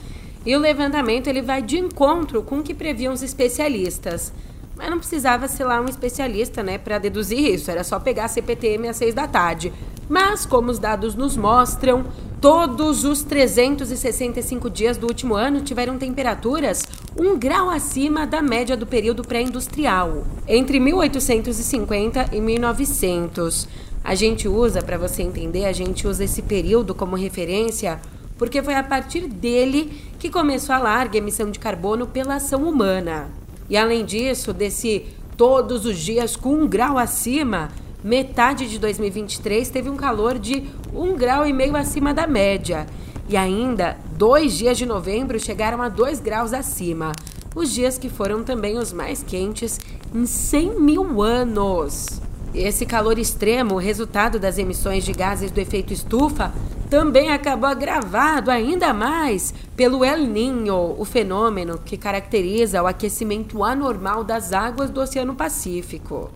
E 0.47 0.57
o 0.57 0.59
levantamento 0.59 1.27
ele 1.27 1.43
vai 1.43 1.61
de 1.61 1.79
encontro 1.79 2.43
com 2.43 2.59
o 2.59 2.63
que 2.63 2.73
previam 2.75 3.13
os 3.13 3.23
especialistas. 3.23 4.33
Mas 4.75 4.91
não 4.91 4.99
precisava 4.99 5.47
ser 5.47 5.65
lá 5.65 5.81
um 5.81 5.89
especialista, 5.89 6.63
né, 6.63 6.79
para 6.79 6.99
deduzir 6.99 7.39
isso. 7.39 7.71
Era 7.71 7.85
só 7.85 8.01
pegar 8.01 8.25
a 8.25 8.29
CPTM 8.29 8.89
às 8.89 8.97
seis 8.97 9.15
da 9.15 9.29
tarde. 9.29 9.73
Mas, 10.09 10.45
como 10.45 10.71
os 10.71 10.79
dados 10.79 11.15
nos 11.15 11.37
mostram, 11.37 12.05
todos 12.41 13.05
os 13.05 13.23
365 13.23 14.69
dias 14.69 14.97
do 14.97 15.07
último 15.07 15.35
ano 15.35 15.61
tiveram 15.61 15.97
temperaturas 15.97 16.83
um 17.17 17.39
grau 17.39 17.71
acima 17.71 18.27
da 18.27 18.43
média 18.43 18.77
do 18.77 18.87
período 18.87 19.23
pré-industrial, 19.23 20.25
entre 20.49 20.81
1850 20.81 22.31
e 22.33 22.41
1900. 22.41 23.69
A 24.03 24.15
gente 24.15 24.49
usa, 24.49 24.83
para 24.83 24.99
você 24.99 25.23
entender, 25.23 25.65
a 25.65 25.73
gente 25.73 26.07
usa 26.07 26.25
esse 26.25 26.43
período 26.43 26.95
como 26.95 27.17
referência 27.17 28.01
porque 28.37 28.63
foi 28.63 28.75
a 28.75 28.83
partir 28.83 29.29
dele 29.29 29.93
que 30.19 30.29
começou 30.29 30.75
a 30.75 30.79
larga 30.79 31.19
emissão 31.19 31.51
de 31.51 31.59
carbono 31.59 32.07
pela 32.07 32.37
ação 32.37 32.65
humana. 32.69 33.29
E 33.69 33.77
além 33.77 34.05
disso, 34.05 34.53
desse 34.53 35.07
todos 35.37 35.87
os 35.87 35.99
dias 35.99 36.37
com 36.37 36.55
um 36.55 36.69
grau 36.69 36.99
acima, 36.99 37.71
metade 38.03 38.69
de 38.69 38.79
2023 38.79 39.69
teve 39.69 39.89
um 39.89 39.97
calor 39.97 40.39
de 40.39 40.65
um 40.93 41.15
grau 41.17 41.47
e 41.47 41.53
meio 41.53 41.77
acima 41.77 42.13
da 42.13 42.27
média. 42.27 42.87
E 43.29 43.37
ainda, 43.37 43.97
dois 44.17 44.53
dias 44.53 44.77
de 44.77 44.85
novembro 44.85 45.41
chegaram 45.41 45.81
a 45.81 45.89
2 45.89 46.21
graus 46.21 46.53
acima. 46.53 47.13
Os 47.55 47.73
dias 47.73 47.97
que 47.97 48.09
foram 48.09 48.45
também 48.45 48.77
os 48.77 48.93
mais 48.93 49.23
quentes 49.23 49.81
em 50.15 50.27
100 50.27 50.81
mil 50.81 51.23
anos. 51.23 52.21
Esse 52.55 52.85
calor 52.85 53.19
extremo, 53.19 53.79
resultado 53.79 54.39
das 54.39 54.59
emissões 54.59 55.05
de 55.05 55.13
gases 55.13 55.51
do 55.51 55.59
efeito 55.59 55.93
estufa, 55.93 56.53
também 56.91 57.31
acabou 57.31 57.69
agravado 57.69 58.51
ainda 58.51 58.93
mais 58.93 59.53
pelo 59.75 60.05
El 60.05 60.27
Niño, 60.27 60.95
o 60.97 61.05
fenômeno 61.05 61.79
que 61.79 61.97
caracteriza 61.97 62.83
o 62.83 62.87
aquecimento 62.87 63.65
anormal 63.65 64.23
das 64.23 64.53
águas 64.53 64.91
do 64.91 65.01
Oceano 65.01 65.35
Pacífico. 65.35 66.31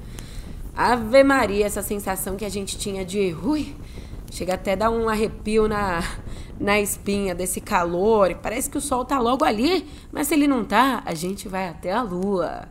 Ave 0.74 1.22
Maria, 1.22 1.66
essa 1.66 1.82
sensação 1.82 2.36
que 2.36 2.44
a 2.44 2.48
gente 2.48 2.78
tinha 2.78 3.04
de, 3.04 3.36
ui, 3.44 3.76
chega 4.30 4.54
até 4.54 4.72
a 4.72 4.76
dar 4.76 4.90
um 4.90 5.08
arrepio 5.08 5.68
na, 5.68 6.02
na 6.60 6.80
espinha 6.80 7.34
desse 7.34 7.60
calor. 7.60 8.34
Parece 8.42 8.68
que 8.68 8.78
o 8.78 8.80
sol 8.80 9.04
tá 9.04 9.18
logo 9.18 9.44
ali, 9.44 9.86
mas 10.12 10.26
se 10.26 10.34
ele 10.34 10.48
não 10.48 10.64
tá, 10.64 11.02
a 11.04 11.14
gente 11.14 11.48
vai 11.48 11.68
até 11.68 11.92
a 11.92 12.02
lua. 12.02 12.68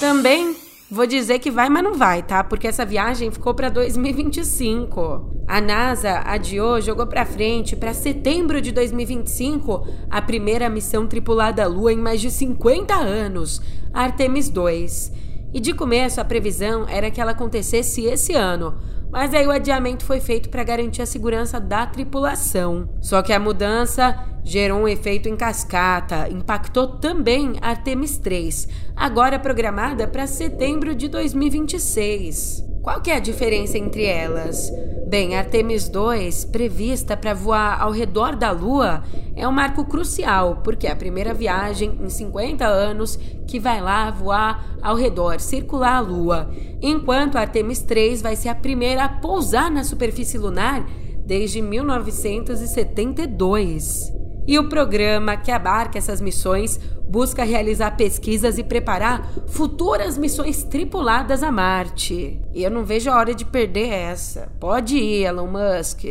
Também 0.00 0.56
vou 0.90 1.06
dizer 1.06 1.38
que 1.38 1.50
vai, 1.50 1.68
mas 1.68 1.82
não 1.82 1.94
vai, 1.94 2.22
tá? 2.22 2.44
Porque 2.44 2.68
essa 2.68 2.84
viagem 2.84 3.30
ficou 3.30 3.54
para 3.54 3.68
2025. 3.68 5.44
A 5.48 5.60
NASA 5.60 6.22
adiou, 6.24 6.80
jogou 6.80 7.06
para 7.06 7.24
frente 7.24 7.76
para 7.76 7.94
setembro 7.94 8.60
de 8.60 8.72
2025 8.72 9.86
a 10.10 10.20
primeira 10.22 10.68
missão 10.68 11.06
tripulada 11.06 11.64
à 11.64 11.66
Lua 11.66 11.92
em 11.92 11.96
mais 11.96 12.20
de 12.20 12.30
50 12.30 12.94
anos, 12.94 13.60
Artemis 13.92 14.48
2. 14.48 15.25
E 15.56 15.60
de 15.60 15.72
começo 15.72 16.20
a 16.20 16.24
previsão 16.24 16.86
era 16.86 17.10
que 17.10 17.18
ela 17.18 17.30
acontecesse 17.30 18.04
esse 18.04 18.34
ano, 18.34 18.78
mas 19.10 19.32
aí 19.32 19.46
o 19.46 19.50
adiamento 19.50 20.04
foi 20.04 20.20
feito 20.20 20.50
para 20.50 20.62
garantir 20.62 21.00
a 21.00 21.06
segurança 21.06 21.58
da 21.58 21.86
tripulação. 21.86 22.90
Só 23.00 23.22
que 23.22 23.32
a 23.32 23.40
mudança 23.40 24.22
gerou 24.44 24.80
um 24.80 24.86
efeito 24.86 25.30
em 25.30 25.34
cascata, 25.34 26.28
impactou 26.28 26.98
também 26.98 27.54
Artemis 27.62 28.18
3, 28.18 28.68
agora 28.94 29.38
programada 29.38 30.06
para 30.06 30.26
setembro 30.26 30.94
de 30.94 31.08
2026. 31.08 32.65
Qual 32.86 33.00
que 33.00 33.10
é 33.10 33.16
a 33.16 33.18
diferença 33.18 33.76
entre 33.76 34.04
elas? 34.04 34.72
Bem, 35.08 35.34
Artemis 35.34 35.88
2, 35.88 36.44
prevista 36.44 37.16
para 37.16 37.34
voar 37.34 37.82
ao 37.82 37.90
redor 37.90 38.36
da 38.36 38.52
Lua, 38.52 39.02
é 39.34 39.48
um 39.48 39.50
marco 39.50 39.84
crucial, 39.84 40.60
porque 40.62 40.86
é 40.86 40.92
a 40.92 40.96
primeira 40.96 41.34
viagem 41.34 41.98
em 42.00 42.08
50 42.08 42.64
anos 42.64 43.18
que 43.48 43.58
vai 43.58 43.80
lá 43.80 44.08
voar 44.12 44.78
ao 44.80 44.94
redor, 44.94 45.40
circular 45.40 45.96
a 45.96 46.00
Lua, 46.00 46.48
enquanto 46.80 47.34
Artemis 47.34 47.82
3 47.82 48.22
vai 48.22 48.36
ser 48.36 48.50
a 48.50 48.54
primeira 48.54 49.02
a 49.02 49.08
pousar 49.08 49.68
na 49.68 49.82
superfície 49.82 50.38
lunar 50.38 50.86
desde 51.26 51.60
1972. 51.60 54.15
E 54.46 54.58
o 54.58 54.68
programa 54.68 55.36
que 55.36 55.50
abarca 55.50 55.98
essas 55.98 56.20
missões 56.20 56.78
busca 57.08 57.44
realizar 57.44 57.96
pesquisas 57.96 58.58
e 58.58 58.64
preparar 58.64 59.28
futuras 59.46 60.16
missões 60.16 60.62
tripuladas 60.62 61.42
a 61.42 61.50
Marte. 61.50 62.40
E 62.54 62.62
eu 62.62 62.70
não 62.70 62.84
vejo 62.84 63.10
a 63.10 63.16
hora 63.16 63.34
de 63.34 63.44
perder 63.44 63.88
essa. 63.88 64.52
Pode 64.60 64.96
ir, 64.96 65.24
Elon 65.24 65.48
Musk. 65.48 66.04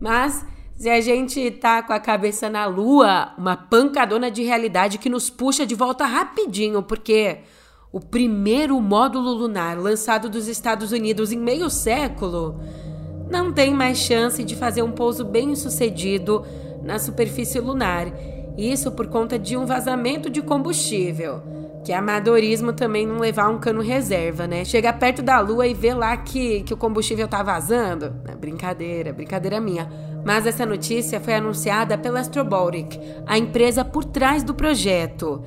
Mas 0.00 0.44
se 0.76 0.88
a 0.88 1.00
gente 1.00 1.50
tá 1.50 1.82
com 1.82 1.92
a 1.92 2.00
cabeça 2.00 2.50
na 2.50 2.66
lua, 2.66 3.32
uma 3.38 3.56
pancadona 3.56 4.30
de 4.30 4.42
realidade 4.42 4.98
que 4.98 5.08
nos 5.08 5.30
puxa 5.30 5.64
de 5.64 5.74
volta 5.74 6.04
rapidinho, 6.04 6.82
porque 6.82 7.38
o 7.92 8.00
primeiro 8.00 8.80
módulo 8.80 9.32
lunar 9.32 9.78
lançado 9.78 10.28
dos 10.28 10.48
Estados 10.48 10.90
Unidos 10.90 11.30
em 11.30 11.38
meio 11.38 11.70
século 11.70 12.60
não 13.30 13.52
tem 13.52 13.72
mais 13.72 13.98
chance 13.98 14.42
de 14.42 14.56
fazer 14.56 14.82
um 14.82 14.90
pouso 14.90 15.24
bem 15.24 15.54
sucedido 15.54 16.44
na 16.84 16.98
superfície 16.98 17.58
lunar 17.58 18.12
isso 18.56 18.92
por 18.92 19.08
conta 19.08 19.38
de 19.38 19.56
um 19.56 19.66
vazamento 19.66 20.30
de 20.30 20.40
combustível. 20.40 21.42
Que 21.84 21.92
é 21.92 21.96
amadorismo 21.96 22.72
também 22.72 23.06
não 23.06 23.18
levar 23.18 23.48
um 23.48 23.58
cano 23.58 23.82
reserva, 23.82 24.46
né? 24.46 24.64
Chegar 24.64 24.98
perto 24.98 25.22
da 25.22 25.40
lua 25.40 25.66
e 25.66 25.74
ver 25.74 25.94
lá 25.94 26.16
que, 26.16 26.62
que 26.62 26.72
o 26.72 26.76
combustível 26.76 27.28
tá 27.28 27.42
vazando. 27.42 28.14
É 28.26 28.34
brincadeira, 28.34 29.12
brincadeira 29.12 29.60
minha. 29.60 29.90
Mas 30.24 30.46
essa 30.46 30.64
notícia 30.64 31.20
foi 31.20 31.34
anunciada 31.34 31.98
pela 31.98 32.20
Astrobotic, 32.20 32.98
a 33.26 33.36
empresa 33.36 33.84
por 33.84 34.04
trás 34.04 34.42
do 34.42 34.54
projeto. 34.54 35.42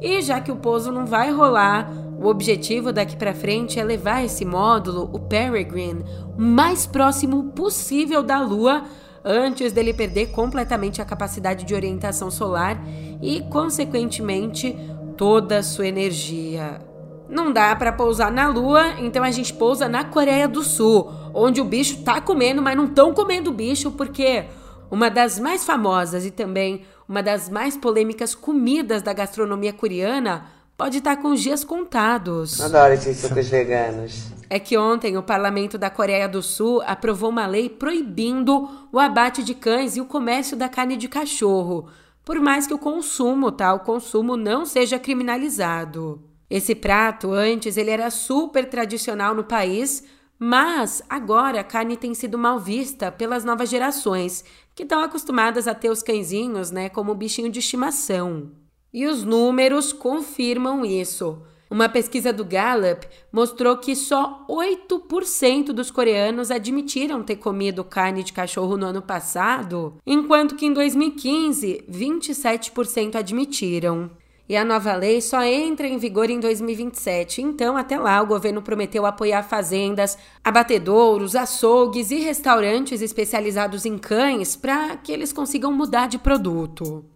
E 0.00 0.22
já 0.22 0.40
que 0.40 0.50
o 0.50 0.56
pouso 0.56 0.90
não 0.90 1.04
vai 1.04 1.30
rolar, 1.30 1.92
o 2.18 2.26
objetivo 2.26 2.92
daqui 2.92 3.16
para 3.16 3.34
frente 3.34 3.78
é 3.78 3.84
levar 3.84 4.24
esse 4.24 4.44
módulo, 4.44 5.10
o 5.12 5.18
Peregrine, 5.18 6.04
o 6.38 6.40
mais 6.40 6.86
próximo 6.86 7.50
possível 7.50 8.22
da 8.22 8.40
Lua 8.40 8.84
antes 9.24 9.72
dele 9.72 9.92
perder 9.92 10.26
completamente 10.26 11.00
a 11.00 11.04
capacidade 11.04 11.64
de 11.64 11.74
orientação 11.74 12.30
solar 12.30 12.82
e, 13.20 13.40
consequentemente, 13.50 14.76
toda 15.16 15.58
a 15.58 15.62
sua 15.62 15.86
energia. 15.86 16.80
Não 17.28 17.52
dá 17.52 17.74
para 17.74 17.92
pousar 17.92 18.30
na 18.30 18.48
Lua, 18.48 19.00
então 19.00 19.24
a 19.24 19.30
gente 19.30 19.54
pousa 19.54 19.88
na 19.88 20.04
Coreia 20.04 20.46
do 20.46 20.62
Sul, 20.62 21.10
onde 21.32 21.60
o 21.60 21.64
bicho 21.64 22.02
tá 22.02 22.20
comendo, 22.20 22.60
mas 22.60 22.76
não 22.76 22.86
tão 22.86 23.14
comendo 23.14 23.50
o 23.50 23.54
bicho 23.54 23.90
porque 23.92 24.44
uma 24.90 25.08
das 25.08 25.38
mais 25.38 25.64
famosas 25.64 26.26
e 26.26 26.30
também 26.30 26.82
uma 27.08 27.22
das 27.22 27.48
mais 27.48 27.76
polêmicas 27.76 28.34
comidas 28.34 29.00
da 29.00 29.12
gastronomia 29.12 29.72
coreana 29.72 30.44
pode 30.76 30.98
estar 30.98 31.16
tá 31.16 31.22
com 31.22 31.28
os 31.28 31.40
dias 31.40 31.64
contados. 31.64 32.60
Adoro 32.60 32.94
esses 32.94 33.16
sucos 33.18 33.48
veganos 33.48 34.32
é 34.52 34.58
que 34.58 34.76
ontem 34.76 35.16
o 35.16 35.22
parlamento 35.22 35.78
da 35.78 35.88
Coreia 35.88 36.28
do 36.28 36.42
Sul 36.42 36.82
aprovou 36.84 37.30
uma 37.30 37.46
lei 37.46 37.70
proibindo 37.70 38.68
o 38.92 38.98
abate 38.98 39.42
de 39.42 39.54
cães 39.54 39.96
e 39.96 40.00
o 40.02 40.04
comércio 40.04 40.54
da 40.54 40.68
carne 40.68 40.94
de 40.94 41.08
cachorro, 41.08 41.88
por 42.22 42.38
mais 42.38 42.66
que 42.66 42.74
o 42.74 42.78
consumo, 42.78 43.50
tá, 43.50 43.72
o 43.72 43.80
consumo 43.80 44.36
não 44.36 44.66
seja 44.66 44.98
criminalizado. 44.98 46.22
Esse 46.50 46.74
prato 46.74 47.32
antes 47.32 47.78
ele 47.78 47.88
era 47.88 48.10
super 48.10 48.68
tradicional 48.68 49.34
no 49.34 49.42
país, 49.42 50.04
mas 50.38 51.02
agora 51.08 51.60
a 51.60 51.64
carne 51.64 51.96
tem 51.96 52.12
sido 52.12 52.36
mal 52.36 52.60
vista 52.60 53.10
pelas 53.10 53.44
novas 53.44 53.70
gerações, 53.70 54.44
que 54.74 54.82
estão 54.82 55.02
acostumadas 55.02 55.66
a 55.66 55.74
ter 55.74 55.88
os 55.88 56.02
cãezinhos, 56.02 56.70
né, 56.70 56.90
como 56.90 57.14
bichinho 57.14 57.50
de 57.50 57.60
estimação. 57.60 58.50
E 58.92 59.06
os 59.06 59.24
números 59.24 59.92
confirmam 59.92 60.84
isso. 60.84 61.42
Uma 61.70 61.88
pesquisa 61.88 62.34
do 62.34 62.44
Gallup 62.44 63.06
mostrou 63.32 63.78
que 63.78 63.96
só 63.96 64.44
8% 64.46 65.72
dos 65.72 65.90
coreanos 65.90 66.50
admitiram 66.50 67.22
ter 67.22 67.36
comido 67.36 67.82
carne 67.82 68.22
de 68.22 68.30
cachorro 68.30 68.76
no 68.76 68.84
ano 68.84 69.00
passado, 69.00 69.94
enquanto 70.06 70.54
que 70.54 70.66
em 70.66 70.72
2015, 70.74 71.84
27% 71.90 73.14
admitiram. 73.14 74.10
E 74.46 74.54
a 74.54 74.66
nova 74.66 74.94
lei 74.94 75.22
só 75.22 75.42
entra 75.42 75.88
em 75.88 75.96
vigor 75.96 76.28
em 76.28 76.38
2027. 76.38 77.40
Então, 77.40 77.74
até 77.74 77.98
lá, 77.98 78.20
o 78.20 78.26
governo 78.26 78.60
prometeu 78.60 79.06
apoiar 79.06 79.42
fazendas, 79.42 80.18
abatedouros, 80.44 81.34
açougues 81.34 82.10
e 82.10 82.16
restaurantes 82.16 83.00
especializados 83.00 83.86
em 83.86 83.96
cães 83.96 84.54
para 84.54 84.94
que 84.98 85.10
eles 85.10 85.32
consigam 85.32 85.72
mudar 85.72 86.06
de 86.06 86.18
produto. 86.18 87.11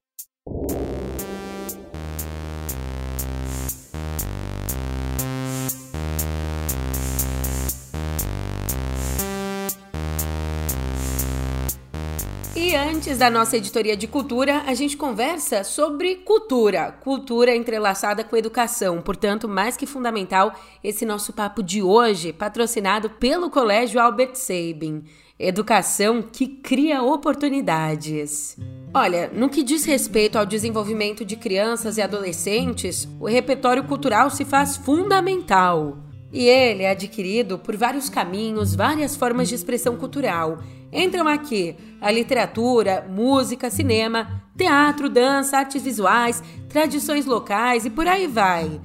E 12.66 12.74
antes 12.74 13.18
da 13.18 13.30
nossa 13.30 13.56
editoria 13.56 13.96
de 13.96 14.08
cultura, 14.08 14.64
a 14.66 14.74
gente 14.74 14.96
conversa 14.96 15.62
sobre 15.62 16.16
cultura, 16.16 16.90
cultura 16.90 17.54
entrelaçada 17.54 18.24
com 18.24 18.36
educação. 18.36 19.00
Portanto, 19.00 19.48
mais 19.48 19.76
que 19.76 19.86
fundamental 19.86 20.52
esse 20.82 21.06
nosso 21.06 21.32
papo 21.32 21.62
de 21.62 21.80
hoje, 21.80 22.32
patrocinado 22.32 23.08
pelo 23.08 23.50
Colégio 23.50 24.00
Albert 24.00 24.34
Sabin. 24.34 25.04
Educação 25.38 26.20
que 26.20 26.48
cria 26.48 27.04
oportunidades. 27.04 28.58
Olha, 28.92 29.30
no 29.32 29.48
que 29.48 29.62
diz 29.62 29.84
respeito 29.84 30.36
ao 30.36 30.44
desenvolvimento 30.44 31.24
de 31.24 31.36
crianças 31.36 31.98
e 31.98 32.02
adolescentes, 32.02 33.06
o 33.20 33.26
repertório 33.26 33.84
cultural 33.84 34.28
se 34.28 34.44
faz 34.44 34.76
fundamental. 34.76 35.98
E 36.32 36.48
ele 36.48 36.82
é 36.82 36.90
adquirido 36.90 37.60
por 37.60 37.76
vários 37.76 38.10
caminhos, 38.10 38.74
várias 38.74 39.14
formas 39.14 39.48
de 39.48 39.54
expressão 39.54 39.96
cultural. 39.96 40.58
Entram 40.96 41.28
aqui 41.28 41.76
a 42.00 42.10
literatura, 42.10 43.06
música, 43.06 43.68
cinema, 43.68 44.42
teatro, 44.56 45.10
dança, 45.10 45.58
artes 45.58 45.82
visuais, 45.82 46.42
tradições 46.70 47.26
locais 47.26 47.84
e 47.84 47.90
por 47.90 48.08
aí 48.08 48.26
vai. 48.26 48.80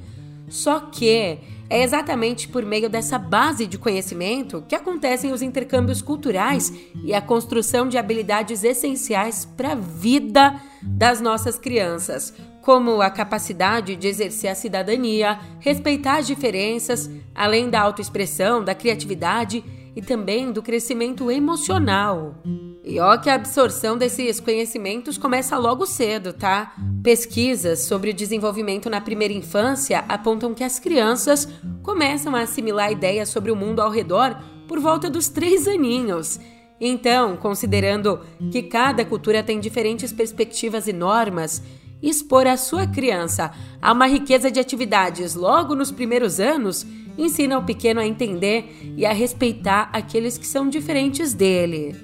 Só 0.49 0.81
que 0.81 1.39
é 1.69 1.81
exatamente 1.81 2.49
por 2.49 2.65
meio 2.65 2.89
dessa 2.89 3.17
base 3.17 3.65
de 3.65 3.77
conhecimento 3.77 4.61
que 4.67 4.75
acontecem 4.75 5.31
os 5.31 5.41
intercâmbios 5.41 6.01
culturais 6.01 6.73
e 7.01 7.13
a 7.13 7.21
construção 7.21 7.87
de 7.87 7.97
habilidades 7.97 8.65
essenciais 8.65 9.45
para 9.45 9.71
a 9.71 9.75
vida 9.75 10.61
das 10.81 11.21
nossas 11.21 11.57
crianças, 11.57 12.33
como 12.61 13.01
a 13.01 13.09
capacidade 13.09 13.95
de 13.95 14.09
exercer 14.09 14.49
a 14.49 14.55
cidadania, 14.55 15.39
respeitar 15.61 16.17
as 16.17 16.27
diferenças, 16.27 17.09
além 17.33 17.69
da 17.69 17.79
autoexpressão, 17.79 18.61
da 18.61 18.75
criatividade 18.75 19.63
e 19.95 20.01
também 20.01 20.51
do 20.51 20.61
crescimento 20.61 21.29
emocional. 21.29 22.35
E 22.83 22.99
ó 22.99 23.17
que 23.17 23.29
a 23.29 23.35
absorção 23.35 23.97
desses 23.97 24.39
conhecimentos 24.39 25.17
começa 25.17 25.57
logo 25.57 25.85
cedo, 25.85 26.33
tá? 26.33 26.73
Pesquisas 27.03 27.79
sobre 27.81 28.09
o 28.09 28.13
desenvolvimento 28.13 28.89
na 28.89 29.01
primeira 29.01 29.33
infância 29.33 30.03
apontam 30.07 30.53
que 30.53 30.63
as 30.63 30.79
crianças 30.79 31.47
começam 31.83 32.35
a 32.35 32.41
assimilar 32.41 32.91
ideias 32.91 33.29
sobre 33.29 33.51
o 33.51 33.55
mundo 33.55 33.81
ao 33.81 33.91
redor 33.91 34.37
por 34.67 34.79
volta 34.79 35.09
dos 35.09 35.27
três 35.27 35.67
aninhos. 35.67 36.39
Então, 36.79 37.37
considerando 37.37 38.21
que 38.51 38.63
cada 38.63 39.05
cultura 39.05 39.43
tem 39.43 39.59
diferentes 39.59 40.11
perspectivas 40.11 40.87
e 40.87 40.93
normas, 40.93 41.61
expor 42.01 42.47
a 42.47 42.57
sua 42.57 42.87
criança 42.87 43.51
a 43.81 43.91
uma 43.91 44.07
riqueza 44.07 44.49
de 44.49 44.59
atividades 44.59 45.35
logo 45.35 45.75
nos 45.75 45.91
primeiros 45.91 46.39
anos 46.39 46.85
ensina 47.17 47.57
o 47.57 47.63
pequeno 47.63 47.99
a 47.99 48.07
entender 48.07 48.93
e 48.97 49.05
a 49.05 49.13
respeitar 49.13 49.89
aqueles 49.93 50.37
que 50.37 50.47
são 50.47 50.69
diferentes 50.69 51.33
dele. 51.33 51.95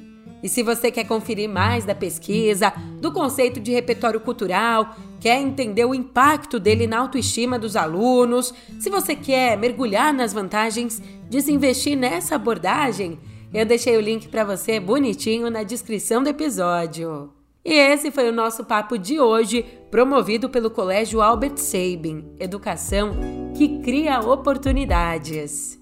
E 0.43 0.49
se 0.49 0.61
você 0.61 0.91
quer 0.91 1.05
conferir 1.05 1.49
mais 1.49 1.83
da 1.83 1.95
pesquisa, 1.95 2.71
do 3.01 3.11
conceito 3.11 3.59
de 3.59 3.71
repertório 3.71 4.19
cultural, 4.19 4.95
quer 5.19 5.41
entender 5.41 5.83
o 5.85 5.95
impacto 5.95 6.59
dele 6.59 6.85
na 6.85 6.99
autoestima 6.99 7.57
dos 7.57 7.75
alunos, 7.75 8.53
se 8.79 8.89
você 8.89 9.15
quer 9.15 9.57
mergulhar 9.57 10.13
nas 10.13 10.33
vantagens 10.33 11.01
de 11.27 11.41
se 11.41 11.51
investir 11.51 11.97
nessa 11.97 12.35
abordagem, 12.35 13.19
eu 13.53 13.65
deixei 13.65 13.97
o 13.97 14.01
link 14.01 14.27
para 14.27 14.43
você 14.43 14.79
bonitinho 14.79 15.49
na 15.49 15.63
descrição 15.63 16.21
do 16.21 16.29
episódio. 16.29 17.36
E 17.67 17.73
esse 17.73 18.11
foi 18.11 18.29
o 18.29 18.31
nosso 18.31 18.63
papo 18.63 18.97
de 18.97 19.19
hoje, 19.19 19.61
promovido 19.91 20.47
pelo 20.47 20.71
Colégio 20.71 21.21
Albert 21.21 21.57
Sabin 21.57 22.33
Educação 22.39 23.11
que 23.57 23.79
cria 23.79 24.21
oportunidades. 24.21 25.76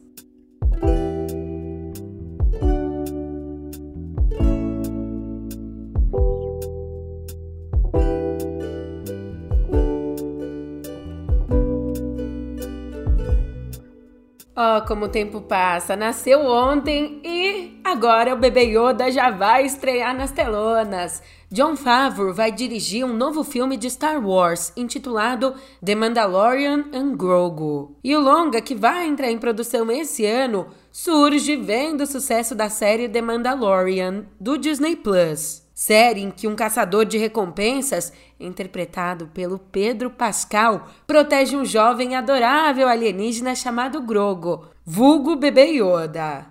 Só 14.55 14.81
como 14.81 15.05
o 15.05 15.09
tempo 15.09 15.41
passa. 15.41 15.95
Nasceu 15.97 16.39
ontem 16.45 17.19
e 17.23 17.79
agora 17.83 18.33
o 18.33 18.37
bebê 18.37 18.63
Yoda 18.63 19.11
já 19.11 19.29
vai 19.29 19.65
estrear 19.65 20.15
nas 20.15 20.31
telonas. 20.31 21.21
John 21.51 21.75
Favreau 21.75 22.33
vai 22.33 22.51
dirigir 22.51 23.05
um 23.05 23.13
novo 23.13 23.43
filme 23.43 23.77
de 23.77 23.89
Star 23.89 24.25
Wars 24.25 24.73
intitulado 24.75 25.53
The 25.83 25.93
Mandalorian 25.93 26.85
and 26.93 27.15
Grogu. 27.15 27.95
E 28.03 28.15
o 28.15 28.19
longa 28.19 28.61
que 28.61 28.73
vai 28.73 29.05
entrar 29.05 29.29
em 29.29 29.37
produção 29.37 29.91
esse 29.91 30.25
ano 30.25 30.67
surge 30.91 31.55
vendo 31.57 32.01
o 32.01 32.07
sucesso 32.07 32.55
da 32.55 32.69
série 32.69 33.07
The 33.07 33.21
Mandalorian 33.21 34.25
do 34.39 34.57
Disney 34.57 34.95
Plus. 34.95 35.64
Série 35.75 36.21
em 36.21 36.31
que 36.31 36.47
um 36.47 36.55
caçador 36.55 37.03
de 37.03 37.17
recompensas, 37.17 38.13
interpretado 38.39 39.27
pelo 39.33 39.59
Pedro 39.59 40.09
Pascal, 40.09 40.87
protege 41.05 41.57
um 41.57 41.65
jovem 41.65 42.15
adorável 42.15 42.87
alienígena 42.87 43.53
chamado 43.53 44.01
Grogo, 44.01 44.67
vulgo 44.85 45.35
bebê 45.35 45.73
Yoda. 45.73 46.45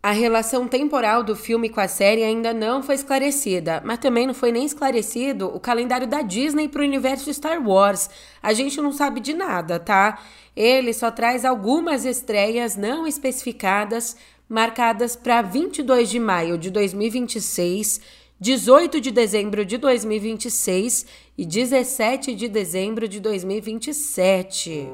A 0.00 0.12
relação 0.12 0.68
temporal 0.68 1.24
do 1.24 1.34
filme 1.34 1.68
com 1.68 1.80
a 1.80 1.88
série 1.88 2.22
ainda 2.22 2.54
não 2.54 2.80
foi 2.80 2.94
esclarecida, 2.94 3.82
mas 3.84 3.98
também 3.98 4.28
não 4.28 4.32
foi 4.32 4.52
nem 4.52 4.64
esclarecido 4.64 5.48
o 5.48 5.58
calendário 5.58 6.06
da 6.06 6.22
Disney 6.22 6.68
para 6.68 6.80
o 6.80 6.84
universo 6.84 7.34
Star 7.34 7.60
Wars. 7.60 8.08
A 8.40 8.52
gente 8.52 8.80
não 8.80 8.92
sabe 8.92 9.18
de 9.18 9.34
nada, 9.34 9.80
tá? 9.80 10.20
Ele 10.54 10.92
só 10.92 11.10
traz 11.10 11.44
algumas 11.44 12.04
estreias 12.04 12.76
não 12.76 13.08
especificadas, 13.08 14.16
marcadas 14.48 15.16
para 15.16 15.42
22 15.42 16.08
de 16.08 16.20
maio 16.20 16.56
de 16.56 16.70
2026, 16.70 18.00
18 18.40 19.00
de 19.00 19.10
dezembro 19.10 19.64
de 19.64 19.76
2026 19.76 21.06
e 21.36 21.44
17 21.44 22.36
de 22.36 22.46
dezembro 22.46 23.08
de 23.08 23.18
2027. 23.18 24.88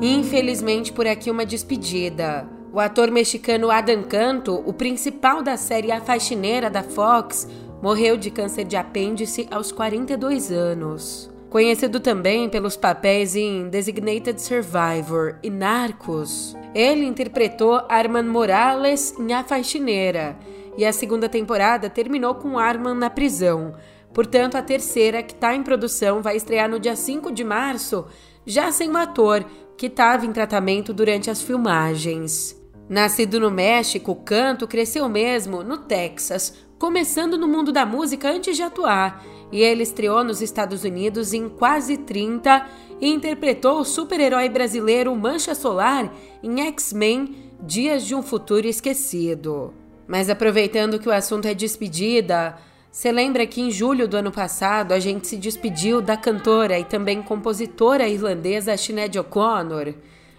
Infelizmente, 0.00 0.92
por 0.92 1.04
aqui 1.04 1.32
uma 1.32 1.44
despedida. 1.44 2.48
O 2.72 2.78
ator 2.78 3.10
mexicano 3.10 3.72
Adam 3.72 4.04
Canto, 4.04 4.62
o 4.64 4.72
principal 4.72 5.42
da 5.42 5.56
série 5.56 5.90
A 5.90 6.00
Faxineira 6.00 6.70
da 6.70 6.84
Fox, 6.84 7.48
morreu 7.82 8.16
de 8.16 8.30
câncer 8.30 8.64
de 8.64 8.76
apêndice 8.76 9.48
aos 9.50 9.72
42 9.72 10.52
anos. 10.52 11.35
Conhecido 11.56 12.00
também 12.00 12.50
pelos 12.50 12.76
papéis 12.76 13.34
em 13.34 13.70
Designated 13.70 14.38
Survivor 14.42 15.36
e 15.42 15.48
Narcos, 15.48 16.54
ele 16.74 17.06
interpretou 17.06 17.80
Arman 17.88 18.24
Morales 18.24 19.14
em 19.18 19.32
A 19.32 19.42
Faxineira 19.42 20.36
e 20.76 20.84
a 20.84 20.92
segunda 20.92 21.30
temporada 21.30 21.88
terminou 21.88 22.34
com 22.34 22.58
Arman 22.58 22.92
na 22.92 23.08
prisão. 23.08 23.74
Portanto, 24.12 24.56
a 24.56 24.62
terceira, 24.62 25.22
que 25.22 25.32
está 25.32 25.54
em 25.54 25.62
produção, 25.62 26.20
vai 26.20 26.36
estrear 26.36 26.68
no 26.68 26.78
dia 26.78 26.94
5 26.94 27.32
de 27.32 27.42
março, 27.42 28.04
já 28.44 28.70
sem 28.70 28.90
o 28.90 28.96
ator, 28.98 29.42
que 29.78 29.86
estava 29.86 30.26
em 30.26 30.32
tratamento 30.34 30.92
durante 30.92 31.30
as 31.30 31.40
filmagens. 31.40 32.54
Nascido 32.86 33.40
no 33.40 33.50
México, 33.50 34.14
Canto 34.14 34.68
cresceu 34.68 35.08
mesmo 35.08 35.64
no 35.64 35.78
Texas, 35.78 36.65
começando 36.78 37.38
no 37.38 37.48
mundo 37.48 37.72
da 37.72 37.86
música 37.86 38.30
antes 38.30 38.56
de 38.56 38.62
atuar, 38.62 39.24
e 39.50 39.60
ele 39.62 39.82
estreou 39.82 40.22
nos 40.22 40.42
Estados 40.42 40.84
Unidos 40.84 41.32
em 41.32 41.48
quase 41.48 41.96
30 41.96 42.66
e 43.00 43.08
interpretou 43.08 43.80
o 43.80 43.84
super-herói 43.84 44.48
brasileiro 44.48 45.14
Mancha 45.14 45.54
Solar 45.54 46.12
em 46.42 46.60
X-Men 46.68 47.34
Dias 47.62 48.04
de 48.04 48.14
um 48.14 48.22
Futuro 48.22 48.66
Esquecido. 48.66 49.72
Mas 50.06 50.28
aproveitando 50.28 50.98
que 50.98 51.08
o 51.08 51.12
assunto 51.12 51.46
é 51.46 51.54
despedida, 51.54 52.56
você 52.90 53.10
lembra 53.12 53.46
que 53.46 53.60
em 53.60 53.70
julho 53.70 54.08
do 54.08 54.16
ano 54.16 54.32
passado 54.32 54.92
a 54.92 54.98
gente 54.98 55.26
se 55.26 55.36
despediu 55.36 56.00
da 56.00 56.16
cantora 56.16 56.78
e 56.78 56.84
também 56.84 57.22
compositora 57.22 58.08
irlandesa 58.08 58.76
Sinead 58.76 59.18
O'Connor? 59.18 59.94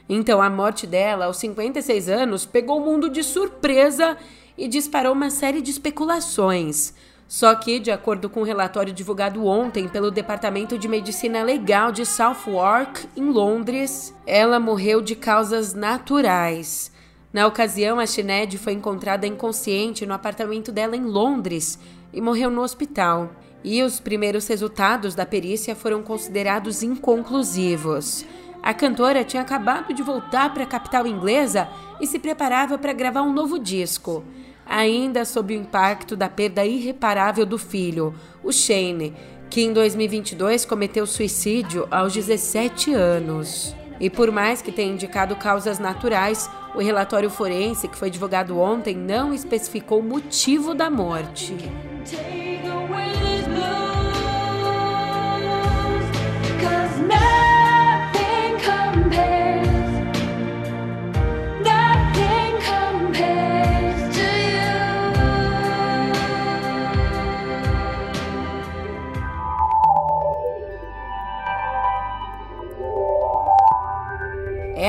Então 0.10 0.41
a 0.41 0.50
morte 0.50 0.88
dela, 0.88 1.26
aos 1.26 1.38
56 1.38 2.10
anos, 2.10 2.45
pegou 2.45 2.78
o 2.78 2.86
mundo 2.86 3.10
de 3.10 3.23
surpresa 3.23 4.17
e 4.58 4.67
disparou 4.67 5.13
uma 5.13 5.30
série 5.30 5.62
de 5.62 5.72
especulações. 5.72 6.93
Só 7.28 7.54
que, 7.56 7.80
de 7.80 7.91
acordo 7.91 8.30
com 8.30 8.39
um 8.41 8.46
relatório 8.46 8.93
divulgado 8.93 9.46
ontem 9.46 9.88
pelo 9.88 10.10
Departamento 10.10 10.78
de 10.78 10.88
Medicina 10.88 11.43
Legal 11.43 11.91
de 11.91 12.06
Southwark, 12.06 13.08
em 13.17 13.30
Londres, 13.30 14.15
ela 14.26 14.60
morreu 14.60 15.02
de 15.02 15.13
causas 15.13 15.74
naturais. 15.74 16.89
Na 17.34 17.46
ocasião, 17.46 18.00
a 18.00 18.08
Sinead 18.08 18.58
foi 18.58 18.74
encontrada 18.74 19.28
inconsciente 19.28 20.06
no 20.06 20.13
apartamento 20.13 20.72
dela 20.72 20.96
em 20.96 21.04
Londres 21.04 21.78
e 22.13 22.22
morreu 22.22 22.50
no 22.50 22.62
hospital. 22.62 23.30
E 23.63 23.84
os 23.84 24.00
primeiros 24.00 24.48
resultados 24.48 25.13
da 25.13 25.26
perícia 25.26 25.76
foram 25.76 26.02
considerados 26.02 26.82
inconclusivos. 26.82 28.26
A 28.63 28.74
cantora 28.74 29.24
tinha 29.24 29.41
acabado 29.41 29.93
de 29.93 30.02
voltar 30.02 30.54
para 30.54 30.63
a 30.63 30.67
capital 30.67 31.06
inglesa 31.06 31.67
e 32.00 32.08
se 32.08 32.20
preparava 32.20 32.78
para 32.78 32.93
gravar 32.93 33.22
um 33.22 33.34
novo 33.34 33.60
disco, 33.60 34.24
ainda 34.70 35.26
sob 35.26 35.54
o 35.54 35.58
impacto 35.58 36.16
da 36.16 36.30
perda 36.30 36.66
irreparável 36.66 37.46
do 37.46 37.58
filho, 37.58 38.14
o 38.44 38.52
Shane, 38.52 39.14
que 39.50 39.62
em 39.62 39.74
2022 39.74 40.66
cometeu 40.66 41.06
suicídio 41.06 41.88
aos 41.90 42.14
17 42.14 42.94
anos. 42.94 43.76
E 44.00 44.10
por 44.10 44.32
mais 44.32 44.62
que 44.62 44.72
tenha 44.72 44.94
indicado 44.94 45.36
causas 45.36 45.80
naturais, 45.80 46.50
o 46.76 46.80
relatório 46.80 47.30
forense 47.30 47.88
que 47.88 47.98
foi 47.98 48.10
divulgado 48.10 48.60
ontem 48.60 48.96
não 48.96 49.34
especificou 49.34 50.00
o 50.00 50.04
motivo 50.04 50.74
da 50.74 50.90
morte. 50.90 51.56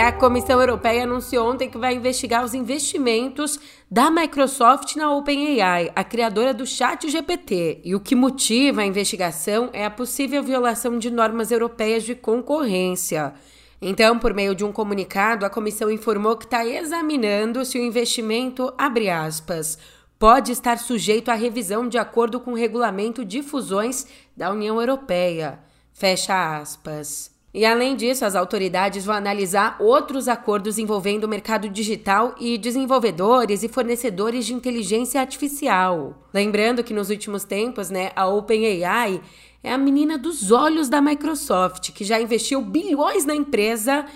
A 0.09 0.13
Comissão 0.13 0.59
Europeia 0.59 1.05
anunciou 1.05 1.53
ontem 1.53 1.69
que 1.69 1.77
vai 1.77 1.95
investigar 1.95 2.43
os 2.43 2.55
investimentos 2.55 3.61
da 3.91 4.11
Microsoft 4.11 4.97
na 4.97 5.15
OpenAI, 5.15 5.93
a 5.95 6.03
criadora 6.03 6.55
do 6.55 6.67
Chat 6.67 7.11
GPT. 7.11 7.83
E 7.85 7.95
o 7.95 8.01
que 8.01 8.15
motiva 8.15 8.81
a 8.81 8.87
investigação 8.87 9.69
é 9.71 9.85
a 9.85 9.91
possível 9.91 10.43
violação 10.43 10.99
de 10.99 11.11
normas 11.11 11.51
europeias 11.51 12.05
de 12.05 12.15
concorrência. 12.15 13.35
Então, 13.83 14.19
por 14.19 14.33
meio 14.33 14.55
de 14.55 14.65
um 14.65 14.73
comunicado, 14.73 15.45
a 15.45 15.51
comissão 15.51 15.91
informou 15.91 16.39
que 16.39 16.47
está 16.47 16.65
examinando 16.65 17.63
se 17.67 17.79
o 17.79 17.85
investimento, 17.85 18.73
abre 18.79 19.11
aspas, 19.11 19.79
pode 20.19 20.53
estar 20.53 20.79
sujeito 20.79 21.31
à 21.31 21.35
revisão 21.35 21.87
de 21.87 21.99
acordo 21.99 22.41
com 22.41 22.53
o 22.53 22.57
regulamento 22.57 23.27
de 23.27 23.43
fusões 23.43 24.07
da 24.35 24.51
União 24.51 24.81
Europeia. 24.81 25.59
Fecha 25.93 26.57
aspas. 26.59 27.38
E 27.59 27.67
além 27.67 27.97
disso, 27.97 28.25
as 28.25 28.37
autoridades 28.37 29.05
vão 29.05 29.17
analisar 29.17 29.79
outros 29.81 30.29
acordos 30.29 30.79
envolvendo 30.79 31.25
o 31.25 31.29
mercado 31.29 31.69
digital 31.69 32.37
e 32.39 32.57
desenvolvedores 32.57 33.65
e 33.65 33.69
fornecedores 33.69 34.47
de 34.47 34.55
inteligência 34.55 35.21
artificial. 35.21 36.25
Lembrando 36.33 36.85
que 36.85 36.95
nos 36.95 37.11
últimos 37.11 37.43
tempos, 37.43 37.91
né, 37.91 38.13
a 38.15 38.29
OpenAI 38.29 39.21
é 39.61 39.73
a 39.73 39.77
menina 39.77 40.17
dos 40.17 40.53
olhos 40.53 40.89
da 40.89 41.03
Microsoft, 41.03 41.91
que 41.91 42.05
já 42.05 42.21
investiu 42.21 42.63
bilhões 42.63 43.25
na 43.25 43.35
empresa 43.35 44.07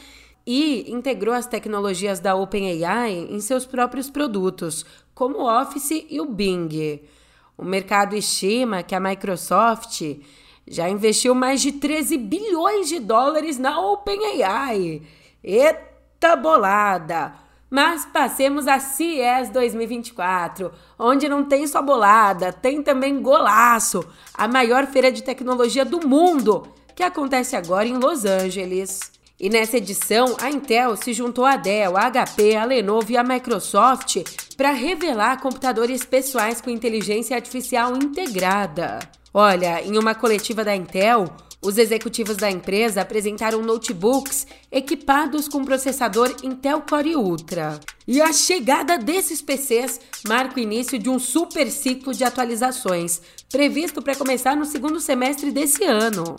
e 0.46 0.88
integrou 0.88 1.34
as 1.34 1.48
tecnologias 1.48 2.20
da 2.20 2.36
OpenAI 2.36 3.26
em 3.28 3.40
seus 3.40 3.66
próprios 3.66 4.08
produtos, 4.08 4.86
como 5.12 5.38
o 5.38 5.62
Office 5.62 6.06
e 6.08 6.20
o 6.20 6.26
Bing. 6.26 7.00
O 7.58 7.64
mercado 7.64 8.14
estima 8.14 8.84
que 8.84 8.94
a 8.94 9.00
Microsoft 9.00 10.00
já 10.66 10.88
investiu 10.88 11.34
mais 11.34 11.60
de 11.60 11.72
13 11.72 12.16
bilhões 12.16 12.88
de 12.88 12.98
dólares 12.98 13.58
na 13.58 13.80
OpenAI. 13.80 15.02
Eita 15.42 16.36
bolada! 16.36 17.34
Mas 17.68 18.04
passemos 18.04 18.68
a 18.68 18.78
CES 18.78 19.48
2024, 19.50 20.70
onde 20.98 21.26
não 21.26 21.42
tem 21.42 21.66
só 21.66 21.80
bolada, 21.80 22.52
tem 22.52 22.82
também 22.82 23.22
golaço, 23.22 24.04
a 24.34 24.46
maior 24.46 24.86
feira 24.86 25.10
de 25.10 25.22
tecnologia 25.22 25.82
do 25.82 26.06
mundo, 26.06 26.68
que 26.94 27.02
acontece 27.02 27.56
agora 27.56 27.88
em 27.88 27.96
Los 27.96 28.26
Angeles. 28.26 29.00
E 29.40 29.48
nessa 29.48 29.78
edição, 29.78 30.36
a 30.40 30.50
Intel 30.50 30.96
se 30.96 31.14
juntou 31.14 31.46
à 31.46 31.56
Dell, 31.56 31.96
a 31.96 32.10
HP, 32.10 32.54
a 32.54 32.64
Lenovo 32.66 33.10
e 33.10 33.16
a 33.16 33.24
Microsoft 33.24 34.18
para 34.54 34.72
revelar 34.72 35.40
computadores 35.40 36.04
pessoais 36.04 36.60
com 36.60 36.70
inteligência 36.70 37.36
artificial 37.36 37.96
integrada. 37.96 38.98
Olha, 39.34 39.82
em 39.82 39.96
uma 39.98 40.14
coletiva 40.14 40.62
da 40.62 40.76
Intel, 40.76 41.26
os 41.64 41.78
executivos 41.78 42.36
da 42.36 42.50
empresa 42.50 43.02
apresentaram 43.02 43.62
notebooks 43.62 44.46
equipados 44.70 45.46
com 45.48 45.64
processador 45.64 46.34
Intel 46.42 46.82
Core 46.82 47.14
Ultra. 47.14 47.78
E 48.06 48.20
a 48.20 48.32
chegada 48.32 48.98
desses 48.98 49.40
PCs 49.40 50.00
marca 50.26 50.56
o 50.56 50.62
início 50.62 50.98
de 50.98 51.08
um 51.08 51.20
super 51.20 51.70
ciclo 51.70 52.12
de 52.12 52.24
atualizações, 52.24 53.22
previsto 53.50 54.02
para 54.02 54.16
começar 54.16 54.56
no 54.56 54.64
segundo 54.64 54.98
semestre 54.98 55.52
desse 55.52 55.84
ano. 55.84 56.36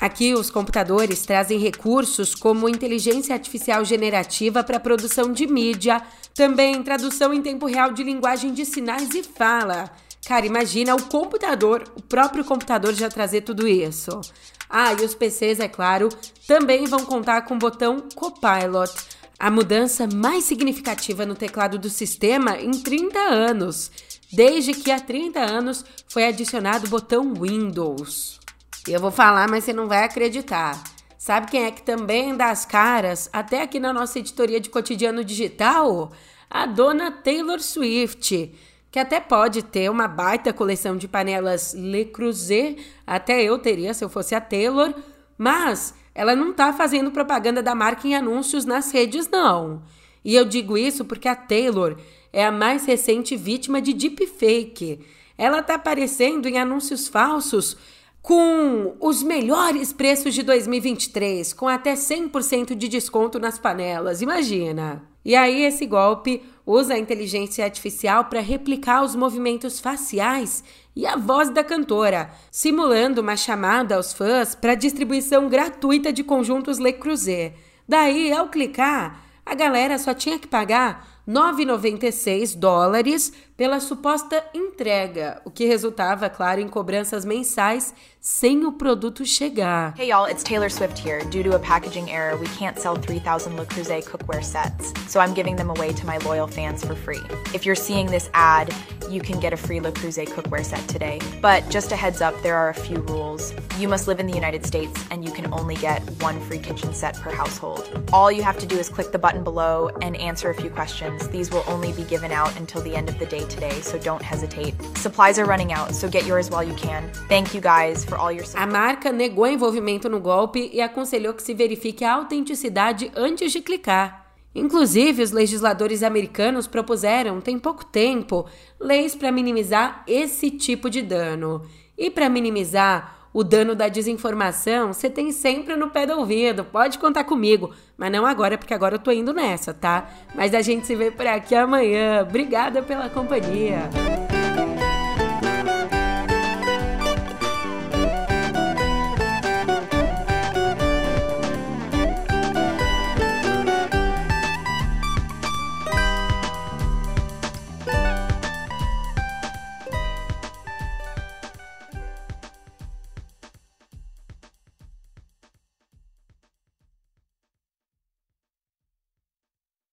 Aqui, 0.00 0.32
os 0.32 0.50
computadores 0.50 1.26
trazem 1.26 1.58
recursos 1.58 2.34
como 2.34 2.70
inteligência 2.70 3.34
artificial 3.34 3.84
generativa 3.84 4.64
para 4.64 4.80
produção 4.80 5.30
de 5.30 5.46
mídia, 5.46 6.00
também 6.34 6.82
tradução 6.82 7.34
em 7.34 7.42
tempo 7.42 7.66
real 7.66 7.92
de 7.92 8.02
linguagem 8.02 8.54
de 8.54 8.64
sinais 8.64 9.10
e 9.14 9.22
fala. 9.22 9.90
Cara, 10.26 10.46
imagina 10.46 10.94
o 10.94 11.02
computador, 11.02 11.84
o 11.94 12.00
próprio 12.00 12.44
computador 12.44 12.94
já 12.94 13.10
trazer 13.10 13.42
tudo 13.42 13.68
isso. 13.68 14.22
Ah, 14.70 14.94
e 14.94 15.04
os 15.04 15.14
PCs, 15.14 15.60
é 15.60 15.68
claro, 15.68 16.08
também 16.46 16.86
vão 16.86 17.04
contar 17.04 17.42
com 17.42 17.56
o 17.56 17.58
botão 17.58 18.00
Copilot, 18.14 18.90
a 19.38 19.50
mudança 19.50 20.06
mais 20.06 20.44
significativa 20.44 21.26
no 21.26 21.34
teclado 21.34 21.78
do 21.78 21.90
sistema 21.90 22.58
em 22.58 22.70
30 22.70 23.18
anos, 23.18 23.90
desde 24.32 24.72
que 24.72 24.90
há 24.90 24.98
30 24.98 25.40
anos 25.40 25.84
foi 26.08 26.24
adicionado 26.26 26.86
o 26.86 26.90
botão 26.90 27.34
Windows. 27.34 28.39
Eu 28.88 28.98
vou 28.98 29.10
falar, 29.10 29.48
mas 29.48 29.64
você 29.64 29.72
não 29.72 29.86
vai 29.86 30.04
acreditar. 30.04 30.82
Sabe 31.18 31.50
quem 31.50 31.64
é 31.64 31.70
que 31.70 31.82
também 31.82 32.34
dá 32.34 32.48
as 32.48 32.64
caras, 32.64 33.28
até 33.30 33.62
aqui 33.62 33.78
na 33.78 33.92
nossa 33.92 34.18
editoria 34.18 34.58
de 34.58 34.70
cotidiano 34.70 35.22
digital? 35.22 36.12
A 36.50 36.64
dona 36.64 37.10
Taylor 37.10 37.60
Swift, 37.60 38.54
que 38.90 38.98
até 38.98 39.20
pode 39.20 39.62
ter 39.62 39.90
uma 39.90 40.08
baita 40.08 40.50
coleção 40.50 40.96
de 40.96 41.06
panelas 41.06 41.74
Le 41.74 42.06
Creuset, 42.06 42.78
até 43.06 43.42
eu 43.42 43.58
teria 43.58 43.92
se 43.92 44.02
eu 44.02 44.08
fosse 44.08 44.34
a 44.34 44.40
Taylor, 44.40 44.94
mas 45.36 45.94
ela 46.14 46.34
não 46.34 46.54
tá 46.54 46.72
fazendo 46.72 47.10
propaganda 47.10 47.62
da 47.62 47.74
marca 47.74 48.08
em 48.08 48.14
anúncios 48.14 48.64
nas 48.64 48.90
redes, 48.90 49.28
não. 49.28 49.82
E 50.24 50.34
eu 50.34 50.44
digo 50.46 50.78
isso 50.78 51.04
porque 51.04 51.28
a 51.28 51.36
Taylor 51.36 51.98
é 52.32 52.46
a 52.46 52.50
mais 52.50 52.86
recente 52.86 53.36
vítima 53.36 53.80
de 53.82 53.92
deepfake. 53.92 55.00
Ela 55.36 55.62
tá 55.62 55.74
aparecendo 55.74 56.48
em 56.48 56.58
anúncios 56.58 57.08
falsos 57.08 57.76
com 58.22 58.96
os 59.00 59.22
melhores 59.22 59.92
preços 59.92 60.34
de 60.34 60.42
2023, 60.42 61.52
com 61.52 61.66
até 61.66 61.94
100% 61.94 62.74
de 62.74 62.88
desconto 62.88 63.38
nas 63.38 63.58
panelas. 63.58 64.20
Imagina! 64.20 65.02
E 65.24 65.34
aí, 65.34 65.64
esse 65.64 65.86
golpe 65.86 66.42
usa 66.64 66.94
a 66.94 66.98
inteligência 66.98 67.64
artificial 67.64 68.24
para 68.24 68.40
replicar 68.40 69.02
os 69.02 69.14
movimentos 69.14 69.78
faciais 69.78 70.64
e 70.96 71.06
a 71.06 71.16
voz 71.16 71.50
da 71.50 71.62
cantora, 71.62 72.30
simulando 72.50 73.20
uma 73.20 73.36
chamada 73.36 73.96
aos 73.96 74.12
fãs 74.12 74.54
para 74.54 74.74
distribuição 74.74 75.48
gratuita 75.48 76.12
de 76.12 76.24
conjuntos 76.24 76.78
Le 76.78 76.92
Creuset. 76.92 77.54
Daí, 77.86 78.32
ao 78.32 78.48
clicar, 78.48 79.24
a 79.44 79.54
galera 79.54 79.98
só 79.98 80.14
tinha 80.14 80.38
que 80.38 80.46
pagar 80.46 81.06
9,96 81.28 82.56
dólares 82.58 83.32
pela 83.60 83.78
suposta 83.78 84.42
entrega, 84.54 85.42
o 85.44 85.50
que 85.50 85.66
resultava, 85.66 86.30
claro, 86.30 86.62
em 86.62 86.66
cobranças 86.66 87.26
mensais 87.26 87.92
sem 88.18 88.64
o 88.64 88.72
produto 88.72 89.22
chegar. 89.26 89.94
Hey 89.98 90.08
y'all, 90.08 90.26
it's 90.26 90.42
Taylor 90.42 90.70
Swift 90.70 90.98
here. 90.98 91.22
Due 91.26 91.42
to 91.42 91.54
a 91.54 91.58
packaging 91.58 92.10
error, 92.10 92.38
we 92.38 92.46
can't 92.58 92.78
sell 92.78 92.96
3,000 92.96 93.56
Le 93.56 93.66
Creuset 93.66 94.02
cookware 94.04 94.42
sets, 94.42 94.94
so 95.08 95.20
I'm 95.20 95.34
giving 95.34 95.56
them 95.56 95.68
away 95.68 95.92
to 95.92 96.06
my 96.06 96.16
loyal 96.24 96.46
fans 96.46 96.82
for 96.82 96.94
free. 96.94 97.20
If 97.52 97.66
you're 97.66 97.74
seeing 97.74 98.06
this 98.06 98.30
ad, 98.32 98.74
you 99.10 99.20
can 99.20 99.40
get 99.40 99.52
a 99.52 99.56
free 99.56 99.80
Le 99.80 99.92
Creuset 99.92 100.28
cookware 100.28 100.64
set 100.64 100.86
today. 100.88 101.18
But 101.42 101.68
just 101.68 101.92
a 101.92 101.96
heads 101.96 102.20
up, 102.20 102.34
there 102.42 102.56
are 102.56 102.70
a 102.70 102.74
few 102.74 103.00
rules. 103.00 103.52
You 103.78 103.88
must 103.88 104.06
live 104.06 104.20
in 104.20 104.26
the 104.26 104.34
United 104.34 104.64
States 104.64 105.04
and 105.10 105.24
you 105.24 105.32
can 105.32 105.52
only 105.52 105.74
get 105.76 106.00
one 106.22 106.40
free 106.42 106.58
kitchen 106.58 106.94
set 106.94 107.16
per 107.16 107.30
household. 107.30 108.08
All 108.12 108.30
you 108.30 108.42
have 108.42 108.58
to 108.58 108.66
do 108.66 108.76
is 108.76 108.88
click 108.88 109.10
the 109.10 109.18
button 109.18 109.42
below 109.42 109.90
and 110.00 110.16
answer 110.16 110.50
a 110.50 110.54
few 110.54 110.70
questions. 110.70 111.26
These 111.28 111.50
will 111.50 111.64
only 111.66 111.92
be 111.92 112.04
given 112.04 112.30
out 112.30 112.56
until 112.56 112.82
the 112.82 112.94
end 112.94 113.08
of 113.08 113.18
the 113.18 113.26
day 113.26 113.44
today, 113.50 113.80
so 113.82 113.98
don't 113.98 114.22
hesitate. 114.22 114.74
Supplies 114.96 115.38
are 115.38 115.44
running 115.44 115.72
out, 115.72 115.94
so 115.94 116.08
get 116.08 116.24
yours 116.26 116.48
while 116.48 116.62
you 116.62 116.74
can. 116.74 117.10
Thank 117.28 117.52
you 117.54 117.60
guys 117.60 118.04
for 118.04 118.16
all 118.16 118.32
your 118.32 118.46
support. 118.46 118.68
A 118.68 118.72
marca 118.72 119.12
negou 119.12 119.46
envolvimento 119.46 120.08
no 120.08 120.20
golpe 120.20 120.70
e 120.72 120.80
aconselhou 120.80 121.34
que 121.34 121.42
se 121.42 121.52
verifique 121.52 122.04
a 122.04 122.14
autenticidade 122.14 123.10
antes 123.14 123.52
de 123.52 123.60
clicar. 123.60 124.26
Inclusive, 124.54 125.22
os 125.22 125.30
legisladores 125.30 126.02
americanos 126.02 126.66
propuseram, 126.66 127.40
tem 127.40 127.58
pouco 127.58 127.84
tempo, 127.84 128.46
leis 128.80 129.14
para 129.14 129.30
minimizar 129.30 130.02
esse 130.06 130.50
tipo 130.50 130.90
de 130.90 131.02
dano. 131.02 131.62
E 131.96 132.10
para 132.10 132.28
minimizar 132.28 133.19
o 133.32 133.44
dano 133.44 133.74
da 133.74 133.88
desinformação, 133.88 134.92
você 134.92 135.08
tem 135.08 135.30
sempre 135.32 135.76
no 135.76 135.90
pé 135.90 136.06
do 136.06 136.18
ouvido. 136.18 136.64
Pode 136.64 136.98
contar 136.98 137.24
comigo, 137.24 137.70
mas 137.96 138.10
não 138.10 138.26
agora, 138.26 138.58
porque 138.58 138.74
agora 138.74 138.96
eu 138.96 138.98
tô 138.98 139.12
indo 139.12 139.32
nessa, 139.32 139.72
tá? 139.72 140.08
Mas 140.34 140.54
a 140.54 140.62
gente 140.62 140.86
se 140.86 140.96
vê 140.96 141.10
por 141.10 141.26
aqui 141.26 141.54
amanhã. 141.54 142.22
Obrigada 142.22 142.82
pela 142.82 143.08
companhia. 143.08 143.88